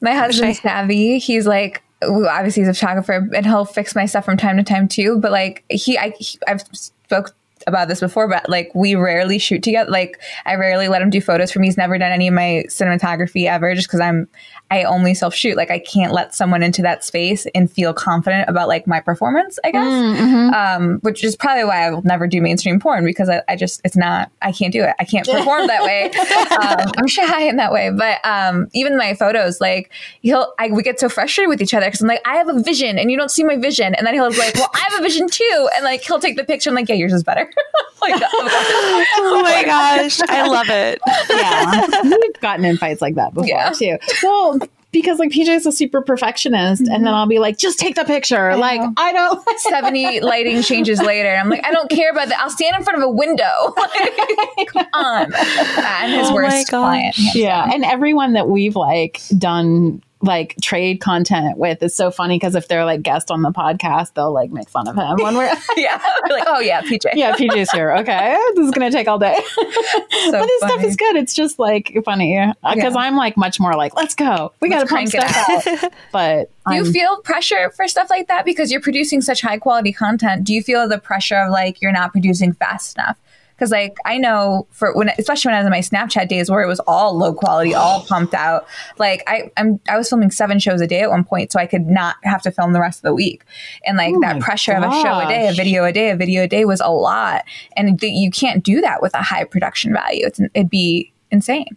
my 0.00 0.12
husband's 0.12 0.60
savvy. 0.60 1.18
He's 1.18 1.46
like, 1.46 1.82
obviously 2.02 2.62
he's 2.62 2.68
a 2.68 2.74
photographer 2.74 3.28
and 3.34 3.46
he'll 3.46 3.64
fix 3.64 3.94
my 3.94 4.06
stuff 4.06 4.24
from 4.24 4.36
time 4.36 4.56
to 4.56 4.62
time 4.62 4.88
too. 4.88 5.18
But 5.18 5.32
like 5.32 5.64
he, 5.70 5.98
I, 5.98 6.10
he, 6.18 6.38
I've 6.46 6.62
spoke 6.72 7.34
about 7.66 7.88
this 7.88 8.00
before, 8.00 8.28
but 8.28 8.48
like 8.48 8.70
we 8.74 8.94
rarely 8.94 9.38
shoot 9.38 9.62
together. 9.62 9.90
Like 9.90 10.20
I 10.44 10.54
rarely 10.54 10.88
let 10.88 11.02
him 11.02 11.10
do 11.10 11.20
photos 11.20 11.50
for 11.52 11.58
me. 11.58 11.66
He's 11.66 11.76
never 11.76 11.98
done 11.98 12.12
any 12.12 12.28
of 12.28 12.34
my 12.34 12.64
cinematography 12.68 13.46
ever, 13.46 13.74
just 13.74 13.88
because 13.88 14.00
I'm 14.00 14.28
I 14.70 14.82
only 14.82 15.14
self 15.14 15.34
shoot. 15.34 15.56
Like 15.56 15.70
I 15.70 15.78
can't 15.78 16.12
let 16.12 16.34
someone 16.34 16.62
into 16.62 16.82
that 16.82 17.04
space 17.04 17.46
and 17.54 17.70
feel 17.70 17.94
confident 17.94 18.48
about 18.48 18.66
like 18.68 18.86
my 18.86 19.00
performance, 19.00 19.58
I 19.64 19.70
guess. 19.70 19.86
Mm, 19.86 20.16
mm-hmm. 20.16 20.54
Um, 20.54 20.98
which 21.00 21.22
is 21.22 21.36
probably 21.36 21.64
why 21.64 21.86
I 21.86 21.90
will 21.90 22.02
never 22.02 22.26
do 22.26 22.40
mainstream 22.40 22.80
porn 22.80 23.04
because 23.04 23.28
I, 23.28 23.42
I, 23.48 23.54
just, 23.54 23.80
it's 23.84 23.96
not, 23.96 24.30
I 24.42 24.50
can't 24.50 24.72
do 24.72 24.82
it. 24.82 24.94
I 24.98 25.04
can't 25.04 25.26
perform 25.26 25.66
that 25.68 25.82
way. 25.82 26.12
Um, 26.56 26.90
I'm 26.96 27.06
shy 27.06 27.42
in 27.42 27.56
that 27.56 27.72
way. 27.72 27.90
But 27.90 28.24
um, 28.24 28.68
even 28.72 28.96
my 28.96 29.14
photos, 29.14 29.60
like 29.60 29.90
he'll, 30.22 30.54
I, 30.58 30.68
we 30.68 30.82
get 30.82 30.98
so 30.98 31.08
frustrated 31.08 31.48
with 31.48 31.60
each 31.60 31.74
other 31.74 31.86
because 31.86 32.00
I'm 32.00 32.08
like, 32.08 32.22
I 32.24 32.36
have 32.36 32.48
a 32.48 32.60
vision 32.62 32.98
and 32.98 33.10
you 33.10 33.16
don't 33.16 33.30
see 33.30 33.44
my 33.44 33.56
vision. 33.56 33.94
And 33.94 34.06
then 34.06 34.14
he'll 34.14 34.30
be 34.30 34.38
like, 34.38 34.54
well, 34.54 34.70
I 34.74 34.78
have 34.90 35.00
a 35.00 35.02
vision 35.02 35.28
too. 35.28 35.68
And 35.74 35.84
like 35.84 36.02
he'll 36.02 36.18
take 36.18 36.36
the 36.36 36.44
picture 36.44 36.70
and 36.70 36.74
like, 36.74 36.88
yeah, 36.88 36.94
yours 36.94 37.12
is 37.12 37.22
better. 37.22 37.50
like, 38.02 38.22
oh 38.22 39.40
my 39.42 39.62
gosh. 39.66 40.20
I 40.28 40.46
love 40.46 40.68
it. 40.68 41.00
Yeah. 41.30 42.02
We've 42.20 42.40
gotten 42.40 42.64
in 42.64 42.76
fights 42.76 43.00
like 43.00 43.14
that 43.16 43.34
before 43.34 43.48
yeah. 43.48 43.70
too. 43.70 43.98
Well, 44.22 44.58
because 44.92 45.18
like 45.18 45.30
PJ 45.30 45.48
is 45.48 45.66
a 45.66 45.72
super 45.72 46.00
perfectionist, 46.00 46.82
mm-hmm. 46.82 46.92
and 46.92 47.04
then 47.04 47.12
mm-hmm. 47.12 47.18
I'll 47.18 47.26
be 47.26 47.38
like, 47.38 47.58
just 47.58 47.78
take 47.78 47.96
the 47.96 48.04
picture. 48.04 48.50
I 48.50 48.54
like 48.54 48.80
I 48.96 49.12
don't. 49.12 49.60
Seventy 49.60 50.20
lighting 50.20 50.62
changes 50.62 51.00
later. 51.02 51.34
I'm 51.34 51.50
like, 51.50 51.66
I 51.66 51.70
don't 51.70 51.90
care 51.90 52.10
about 52.10 52.28
that. 52.28 52.38
I'll 52.38 52.50
stand 52.50 52.76
in 52.76 52.84
front 52.84 52.98
of 52.98 53.04
a 53.04 53.10
window. 53.10 53.74
like, 53.76 54.68
come 54.68 54.86
on. 54.94 55.34
And 55.34 56.12
his 56.12 56.28
oh 56.28 56.34
worst 56.34 56.68
client. 56.68 57.14
Yeah, 57.34 57.70
and 57.72 57.84
everyone 57.84 58.34
that 58.34 58.48
we've 58.48 58.76
like 58.76 59.20
done 59.36 60.02
like 60.26 60.56
trade 60.60 61.00
content 61.00 61.58
with 61.58 61.82
is 61.82 61.94
so 61.94 62.10
funny 62.10 62.36
because 62.36 62.54
if 62.54 62.68
they're 62.68 62.84
like 62.84 63.02
guest 63.02 63.30
on 63.30 63.42
the 63.42 63.50
podcast, 63.50 64.14
they'll 64.14 64.32
like 64.32 64.50
make 64.50 64.68
fun 64.68 64.88
of 64.88 64.96
him 64.96 65.16
when 65.22 65.36
we're 65.36 65.52
yeah, 65.76 66.02
we're 66.22 66.36
like 66.36 66.44
oh 66.46 66.60
yeah, 66.60 66.82
PJ, 66.82 67.04
yeah, 67.14 67.34
PJ's 67.34 67.70
here. 67.70 67.92
Okay, 67.96 68.36
this 68.54 68.66
is 68.66 68.72
gonna 68.72 68.90
take 68.90 69.08
all 69.08 69.18
day, 69.18 69.36
so 69.54 70.32
but 70.32 70.46
this 70.46 70.60
funny. 70.60 70.72
stuff 70.72 70.84
is 70.84 70.96
good. 70.96 71.16
It's 71.16 71.34
just 71.34 71.58
like 71.58 71.96
funny 72.04 72.52
because 72.74 72.94
yeah. 72.94 73.00
I'm 73.00 73.16
like 73.16 73.36
much 73.36 73.60
more 73.60 73.74
like 73.74 73.94
let's 73.96 74.14
go, 74.14 74.52
we 74.60 74.68
got 74.68 74.80
to 74.80 74.86
crank 74.86 75.08
stuff 75.08 75.48
out. 75.48 75.92
but 76.12 76.50
do 76.68 76.74
you 76.74 76.92
feel 76.92 77.20
pressure 77.22 77.70
for 77.70 77.86
stuff 77.86 78.10
like 78.10 78.28
that 78.28 78.44
because 78.44 78.72
you're 78.72 78.80
producing 78.80 79.20
such 79.20 79.40
high 79.40 79.58
quality 79.58 79.92
content? 79.92 80.44
Do 80.44 80.52
you 80.52 80.62
feel 80.62 80.88
the 80.88 80.98
pressure 80.98 81.36
of 81.36 81.52
like 81.52 81.80
you're 81.80 81.92
not 81.92 82.12
producing 82.12 82.52
fast 82.52 82.96
enough? 82.96 83.16
Because 83.56 83.70
like 83.70 83.96
I 84.04 84.18
know 84.18 84.66
for 84.70 84.94
when, 84.94 85.08
especially 85.18 85.50
when 85.50 85.56
I 85.56 85.58
was 85.60 85.66
in 85.66 85.70
my 85.70 85.80
Snapchat 85.80 86.28
days 86.28 86.50
where 86.50 86.62
it 86.62 86.66
was 86.66 86.80
all 86.80 87.16
low 87.16 87.32
quality, 87.32 87.74
all 87.74 88.04
pumped 88.08 88.34
out. 88.34 88.66
Like 88.98 89.22
I, 89.26 89.50
I'm, 89.56 89.80
I 89.88 89.96
was 89.96 90.08
filming 90.08 90.30
seven 90.30 90.58
shows 90.58 90.80
a 90.80 90.86
day 90.86 91.00
at 91.00 91.10
one 91.10 91.24
point, 91.24 91.52
so 91.52 91.58
I 91.58 91.66
could 91.66 91.86
not 91.86 92.16
have 92.22 92.42
to 92.42 92.50
film 92.50 92.72
the 92.72 92.80
rest 92.80 92.98
of 92.98 93.02
the 93.02 93.14
week. 93.14 93.44
And 93.84 93.96
like 93.96 94.14
oh 94.14 94.20
that 94.20 94.40
pressure 94.40 94.72
gosh. 94.72 94.84
of 94.84 94.92
a 94.92 95.02
show 95.02 95.18
a 95.18 95.28
day, 95.28 95.48
a 95.48 95.52
video 95.52 95.84
a 95.84 95.92
day, 95.92 96.10
a 96.10 96.16
video 96.16 96.44
a 96.44 96.48
day 96.48 96.64
was 96.64 96.80
a 96.80 96.90
lot, 96.90 97.44
and 97.76 97.98
th- 97.98 98.12
you 98.12 98.30
can't 98.30 98.62
do 98.62 98.80
that 98.80 99.00
with 99.00 99.14
a 99.14 99.22
high 99.22 99.44
production 99.44 99.92
value. 99.92 100.26
It's, 100.26 100.40
it'd 100.54 100.70
be 100.70 101.12
insane. 101.30 101.76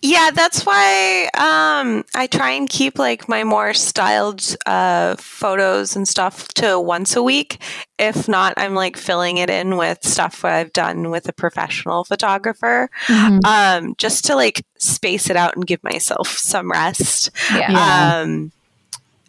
Yeah, 0.00 0.30
that's 0.32 0.64
why 0.64 1.24
um, 1.34 2.04
I 2.14 2.26
try 2.28 2.52
and 2.52 2.68
keep 2.68 2.98
like 2.98 3.28
my 3.28 3.44
more 3.44 3.74
styled 3.74 4.56
uh, 4.64 5.16
photos 5.16 5.96
and 5.96 6.06
stuff 6.06 6.48
to 6.54 6.78
once 6.78 7.16
a 7.16 7.22
week. 7.22 7.60
If 7.98 8.28
not, 8.28 8.54
I'm 8.56 8.74
like 8.74 8.96
filling 8.96 9.38
it 9.38 9.50
in 9.50 9.76
with 9.76 10.04
stuff 10.04 10.44
I've 10.44 10.72
done 10.72 11.10
with 11.10 11.28
a 11.28 11.32
professional 11.32 12.04
photographer, 12.04 12.90
mm-hmm. 13.06 13.38
um, 13.44 13.94
just 13.98 14.24
to 14.26 14.36
like 14.36 14.64
space 14.78 15.30
it 15.30 15.36
out 15.36 15.56
and 15.56 15.66
give 15.66 15.82
myself 15.82 16.28
some 16.28 16.70
rest. 16.70 17.30
Yeah. 17.52 18.20
Um, 18.22 18.52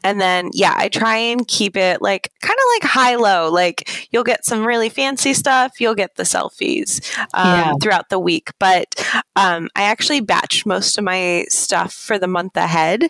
and 0.03 0.21
then, 0.21 0.49
yeah, 0.53 0.73
I 0.75 0.89
try 0.89 1.17
and 1.17 1.47
keep 1.47 1.75
it 1.75 2.01
like 2.01 2.31
kind 2.41 2.57
of 2.57 2.65
like 2.75 2.91
high 2.91 3.15
low. 3.15 3.49
Like 3.51 4.07
you'll 4.11 4.23
get 4.23 4.45
some 4.45 4.65
really 4.65 4.89
fancy 4.89 5.33
stuff, 5.33 5.79
you'll 5.79 5.95
get 5.95 6.15
the 6.15 6.23
selfies 6.23 7.17
um, 7.33 7.45
yeah. 7.45 7.73
throughout 7.81 8.09
the 8.09 8.19
week. 8.19 8.51
But 8.59 8.95
um, 9.35 9.69
I 9.75 9.83
actually 9.83 10.21
batch 10.21 10.65
most 10.65 10.97
of 10.97 11.03
my 11.03 11.45
stuff 11.49 11.93
for 11.93 12.19
the 12.19 12.27
month 12.27 12.55
ahead. 12.55 13.09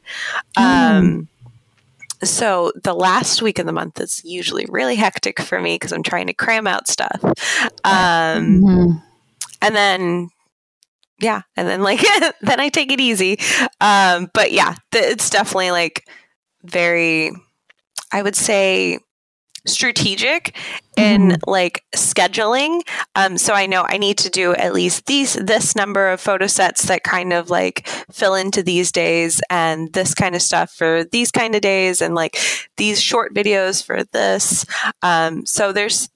Mm. 0.58 0.62
Um, 0.62 1.28
so 2.24 2.72
the 2.84 2.94
last 2.94 3.42
week 3.42 3.60
of 3.60 3.66
the 3.66 3.72
month 3.72 4.00
is 4.00 4.24
usually 4.24 4.66
really 4.70 4.96
hectic 4.96 5.40
for 5.40 5.60
me 5.60 5.76
because 5.76 5.92
I'm 5.92 6.04
trying 6.04 6.28
to 6.28 6.34
cram 6.34 6.68
out 6.68 6.88
stuff. 6.88 7.24
Um, 7.84 8.62
mm-hmm. 8.62 8.92
And 9.62 9.76
then, 9.76 10.30
yeah, 11.20 11.42
and 11.56 11.68
then 11.68 11.84
like 11.84 12.04
then 12.42 12.60
I 12.60 12.70
take 12.70 12.92
it 12.92 13.00
easy. 13.00 13.40
Um, 13.82 14.30
but 14.34 14.52
yeah, 14.52 14.76
it's 14.94 15.30
definitely 15.30 15.72
like 15.72 16.08
very, 16.64 17.32
I 18.12 18.22
would 18.22 18.36
say 18.36 19.00
strategic 19.68 20.56
in 20.96 21.30
mm-hmm. 21.30 21.50
like 21.50 21.84
scheduling. 21.96 22.82
Um, 23.16 23.38
so 23.38 23.54
I 23.54 23.66
know 23.66 23.86
I 23.88 23.98
need 23.98 24.18
to 24.20 24.30
do 24.30 24.54
at 24.54 24.74
least 24.74 25.06
these 25.06 25.34
this 25.34 25.76
number 25.76 26.10
of 26.10 26.22
photo 26.22 26.48
sets 26.48 26.84
that 26.84 27.04
kind 27.04 27.34
of 27.34 27.50
like 27.50 27.88
fill 28.12 28.36
into 28.36 28.64
these 28.64 28.92
days 28.92 29.42
and 29.50 29.92
this 29.94 30.14
kind 30.14 30.36
of 30.36 30.42
stuff 30.42 30.72
for 30.72 31.04
these 31.04 31.32
kind 31.32 31.56
of 31.56 31.62
days 31.62 32.02
and 32.02 32.16
like 32.16 32.38
these 32.78 33.02
short 33.02 33.34
videos 33.34 33.84
for 33.84 34.04
this. 34.06 34.66
Um, 35.02 35.46
so 35.46 35.72
there's 35.72 36.10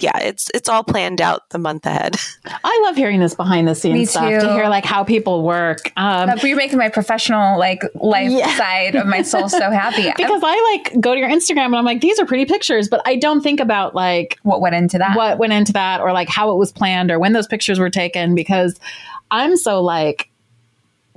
yeah, 0.00 0.18
it's 0.18 0.50
it's 0.52 0.68
all 0.68 0.82
planned 0.82 1.20
out 1.20 1.48
the 1.50 1.58
month 1.58 1.86
ahead. 1.86 2.16
I 2.64 2.80
love 2.84 2.96
hearing 2.96 3.20
this 3.20 3.34
behind 3.34 3.68
the 3.68 3.76
scenes 3.76 4.10
stuff 4.10 4.24
to 4.24 4.52
hear 4.52 4.68
like 4.68 4.84
how 4.84 5.04
people 5.04 5.44
work. 5.44 5.92
Um, 5.96 6.30
you're 6.42 6.56
making 6.56 6.78
my 6.78 6.88
professional 6.88 7.58
like 7.58 7.82
life 7.94 8.30
yeah. 8.30 8.56
side 8.56 8.96
of 8.96 9.06
my 9.06 9.22
soul 9.22 9.48
so 9.48 9.70
happy 9.70 10.10
because 10.16 10.42
I 10.44 10.76
like 10.76 11.00
go 11.00 11.14
to 11.14 11.20
your 11.20 11.28
Instagram 11.28 11.66
and 11.66 11.76
I'm 11.76 11.84
like 11.84 12.00
these 12.00 12.18
are 12.18 12.26
pretty 12.26 12.44
pictures, 12.44 12.88
but 12.88 13.02
I 13.06 13.14
don't 13.14 13.40
think 13.40 13.60
about 13.60 13.94
like 13.94 14.38
what 14.42 14.60
went 14.60 14.74
into 14.74 14.98
that, 14.98 15.16
what 15.16 15.38
went 15.38 15.52
into 15.52 15.72
that, 15.74 16.00
or 16.00 16.12
like 16.12 16.28
how 16.28 16.50
it 16.52 16.56
was 16.56 16.72
planned 16.72 17.12
or 17.12 17.20
when 17.20 17.32
those 17.32 17.46
pictures 17.46 17.78
were 17.78 17.90
taken 17.90 18.34
because 18.34 18.78
I'm 19.30 19.56
so 19.56 19.80
like 19.80 20.28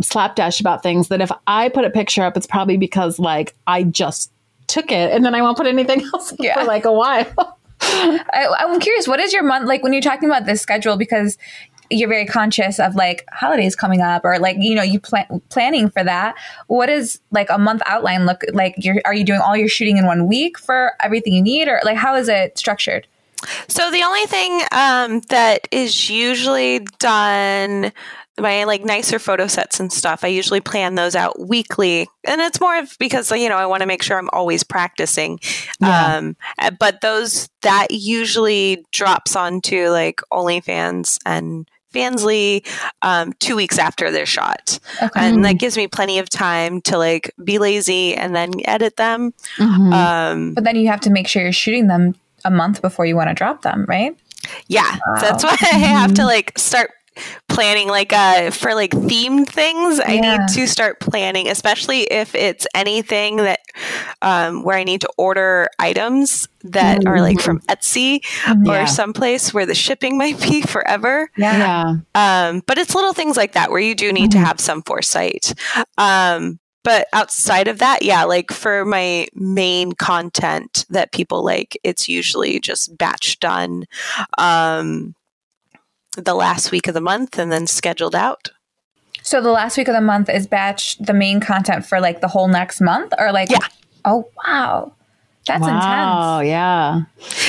slapdash 0.01 0.59
about 0.59 0.83
things 0.83 1.07
that 1.07 1.19
if 1.19 1.31
I 1.47 1.69
put 1.69 1.83
a 1.83 1.89
picture 1.89 2.21
up, 2.21 2.37
it's 2.37 2.47
probably 2.47 2.77
because 2.77 3.17
like 3.17 3.55
I 3.65 3.83
just 3.83 4.31
took 4.67 4.91
it 4.91 5.11
and 5.11 5.25
then 5.25 5.33
I 5.33 5.41
won't 5.41 5.57
put 5.57 5.65
anything 5.65 6.03
else 6.13 6.33
yeah. 6.39 6.59
for 6.59 6.65
like 6.65 6.85
a 6.85 6.91
while. 6.91 7.56
I, 7.87 8.55
am 8.59 8.79
curious, 8.79 9.07
what 9.07 9.19
is 9.19 9.33
your 9.33 9.43
month 9.43 9.67
like 9.67 9.83
when 9.83 9.93
you're 9.93 10.01
talking 10.01 10.29
about 10.29 10.45
this 10.45 10.61
schedule? 10.61 10.97
Because 10.97 11.37
you're 11.89 12.09
very 12.09 12.25
conscious 12.25 12.79
of 12.79 12.95
like 12.95 13.23
holidays 13.31 13.75
coming 13.75 14.01
up 14.01 14.25
or 14.25 14.39
like 14.39 14.57
you 14.59 14.75
know 14.75 14.83
you 14.83 14.99
plan 14.99 15.41
planning 15.49 15.89
for 15.89 16.03
that 16.03 16.35
what 16.67 16.89
is 16.89 17.21
like 17.31 17.49
a 17.49 17.57
month 17.57 17.81
outline 17.85 18.25
look 18.25 18.43
like 18.53 18.75
you're 18.77 19.01
are 19.05 19.13
you 19.13 19.23
doing 19.23 19.39
all 19.39 19.55
your 19.55 19.69
shooting 19.69 19.97
in 19.97 20.05
one 20.05 20.27
week 20.27 20.59
for 20.59 20.91
everything 21.01 21.33
you 21.33 21.41
need 21.41 21.67
or 21.67 21.79
like 21.85 21.95
how 21.95 22.15
is 22.15 22.27
it 22.27 22.57
structured 22.57 23.07
so 23.67 23.91
the 23.91 24.03
only 24.03 24.25
thing 24.25 24.61
um, 24.71 25.21
that 25.29 25.67
is 25.71 26.09
usually 26.09 26.79
done 26.99 27.91
my 28.39 28.63
like 28.65 28.83
nicer 28.83 29.19
photo 29.19 29.47
sets 29.47 29.79
and 29.79 29.91
stuff 29.91 30.23
i 30.23 30.27
usually 30.27 30.61
plan 30.61 30.95
those 30.95 31.15
out 31.15 31.39
weekly 31.39 32.07
and 32.25 32.41
it's 32.41 32.61
more 32.61 32.77
of 32.77 32.95
because 32.99 33.31
you 33.31 33.49
know 33.49 33.57
i 33.57 33.65
want 33.65 33.81
to 33.81 33.87
make 33.87 34.03
sure 34.03 34.17
i'm 34.17 34.29
always 34.33 34.63
practicing 34.63 35.39
yeah. 35.81 36.17
um 36.17 36.35
eh, 36.59 36.69
but 36.79 37.01
those 37.01 37.49
that 37.61 37.87
usually 37.89 38.85
drops 38.91 39.35
onto 39.35 39.89
like 39.89 40.21
onlyfans 40.31 41.19
and 41.25 41.69
fansly 41.93 42.65
um, 43.01 43.33
two 43.39 43.55
weeks 43.55 43.79
after 43.79 44.11
their 44.11 44.25
shot 44.25 44.77
okay. 45.01 45.09
and 45.15 45.45
that 45.45 45.53
gives 45.53 45.77
me 45.77 45.87
plenty 45.87 46.19
of 46.19 46.29
time 46.29 46.81
to 46.81 46.97
like 46.97 47.31
be 47.43 47.57
lazy 47.57 48.13
and 48.13 48.35
then 48.35 48.51
edit 48.65 48.97
them 48.97 49.33
mm-hmm. 49.55 49.93
um, 49.93 50.53
but 50.53 50.63
then 50.63 50.75
you 50.75 50.87
have 50.87 50.99
to 50.99 51.09
make 51.09 51.27
sure 51.27 51.41
you're 51.41 51.51
shooting 51.51 51.87
them 51.87 52.13
a 52.45 52.51
month 52.51 52.81
before 52.81 53.05
you 53.05 53.15
want 53.15 53.29
to 53.29 53.33
drop 53.33 53.61
them 53.61 53.85
right 53.87 54.15
yeah 54.67 54.97
wow. 55.07 55.21
that's 55.21 55.43
why 55.43 55.55
i 55.61 55.77
have 55.77 56.13
to 56.13 56.25
like 56.25 56.57
start 56.57 56.91
planning 57.47 57.87
like 57.87 58.13
uh 58.13 58.51
for 58.51 58.75
like 58.75 58.91
themed 58.91 59.47
things 59.47 59.99
i 60.05 60.19
need 60.19 60.39
to 60.49 60.67
start 60.67 60.99
planning 60.99 61.47
especially 61.47 62.01
if 62.01 62.35
it's 62.35 62.67
anything 62.75 63.37
that 63.37 63.59
um 64.21 64.63
where 64.63 64.77
i 64.77 64.83
need 64.83 65.01
to 65.01 65.09
order 65.17 65.67
items 65.79 66.47
that 66.63 66.99
mm-hmm. 66.99 67.07
are 67.07 67.21
like 67.21 67.39
from 67.39 67.59
etsy 67.61 68.19
mm-hmm. 68.19 68.65
yeah. 68.65 68.83
or 68.83 68.87
someplace 68.87 69.53
where 69.53 69.65
the 69.65 69.75
shipping 69.75 70.17
might 70.19 70.39
be 70.41 70.61
forever 70.61 71.29
yeah 71.37 71.95
um 72.15 72.61
but 72.67 72.77
it's 72.77 72.95
little 72.95 73.13
things 73.13 73.37
like 73.37 73.53
that 73.53 73.71
where 73.71 73.79
you 73.79 73.95
do 73.95 74.11
need 74.11 74.31
mm-hmm. 74.31 74.39
to 74.39 74.45
have 74.45 74.59
some 74.59 74.81
foresight 74.83 75.53
um 75.97 76.59
but 76.87 77.07
outside 77.11 77.67
of 77.67 77.79
that 77.79 78.01
yeah 78.01 78.23
like 78.23 78.49
for 78.49 78.85
my 78.85 79.27
main 79.33 79.91
content 79.91 80.85
that 80.89 81.11
people 81.11 81.43
like 81.43 81.77
it's 81.83 82.07
usually 82.07 82.61
just 82.61 82.97
batch 82.97 83.39
done 83.39 83.85
um 84.37 85.13
the 86.17 86.33
last 86.33 86.71
week 86.71 86.87
of 86.87 86.93
the 86.93 87.01
month 87.01 87.37
and 87.37 87.51
then 87.51 87.67
scheduled 87.67 88.15
out. 88.15 88.49
So 89.23 89.41
the 89.41 89.51
last 89.51 89.77
week 89.77 89.87
of 89.87 89.93
the 89.93 90.01
month 90.01 90.29
is 90.29 90.47
batch 90.47 90.97
the 90.97 91.13
main 91.13 91.39
content 91.39 91.85
for 91.85 91.99
like 91.99 92.21
the 92.21 92.27
whole 92.27 92.47
next 92.47 92.81
month 92.81 93.13
or 93.17 93.31
like 93.31 93.49
Yeah. 93.51 93.59
Oh 94.05 94.29
wow. 94.45 94.93
That's 95.47 95.61
wow, 95.61 95.67
intense. 95.67 96.25
Oh 96.25 96.39
yeah. 96.41 97.01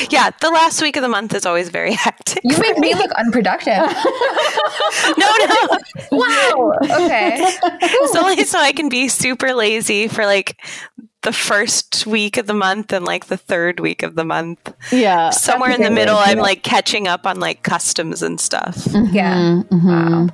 Yeah, 0.09 0.29
the 0.39 0.49
last 0.49 0.81
week 0.81 0.95
of 0.95 1.01
the 1.01 1.09
month 1.09 1.33
is 1.35 1.45
always 1.45 1.69
very 1.69 1.93
hectic. 2.05 2.41
You 2.43 2.57
make 2.57 2.77
me. 2.77 2.93
me 2.93 2.95
look 2.95 3.11
unproductive. 3.11 3.73
no, 5.17 5.33
no. 5.45 5.77
wow. 6.11 6.73
Okay. 6.83 7.39
It's 7.81 8.15
only 8.15 8.43
so 8.45 8.59
I 8.59 8.71
can 8.71 8.89
be 8.89 9.07
super 9.09 9.53
lazy 9.53 10.07
for 10.07 10.25
like 10.25 10.61
the 11.21 11.33
first 11.33 12.05
week 12.07 12.37
of 12.37 12.47
the 12.47 12.53
month 12.53 12.93
and 12.93 13.03
like 13.03 13.25
the 13.25 13.37
third 13.37 13.79
week 13.79 14.03
of 14.03 14.15
the 14.15 14.23
month. 14.23 14.73
Yeah. 14.91 15.31
Somewhere 15.31 15.71
in 15.71 15.81
the 15.81 15.91
middle, 15.91 16.17
I'm 16.17 16.37
like 16.37 16.63
catching 16.63 17.07
up 17.07 17.25
on 17.25 17.39
like 17.39 17.63
customs 17.63 18.23
and 18.23 18.39
stuff. 18.39 18.75
Mm-hmm, 18.75 19.15
yeah. 19.15 19.61
Mm-hmm. 19.69 19.87
Wow. 19.87 20.29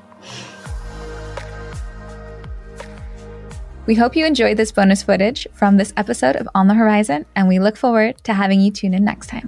We 3.88 3.96
hope 3.96 4.16
you 4.16 4.26
enjoyed 4.26 4.58
this 4.58 4.72
bonus 4.72 5.04
footage 5.04 5.48
from 5.54 5.78
this 5.78 5.94
episode 5.96 6.36
of 6.36 6.50
On 6.56 6.68
the 6.68 6.74
Whorizon, 6.74 7.26
and 7.36 7.48
we 7.48 7.60
look 7.60 7.78
forward 7.78 8.18
to 8.24 8.34
having 8.34 8.60
you 8.60 8.72
tune 8.72 8.96
in 8.96 9.06
next 9.06 9.28
time. 9.28 9.48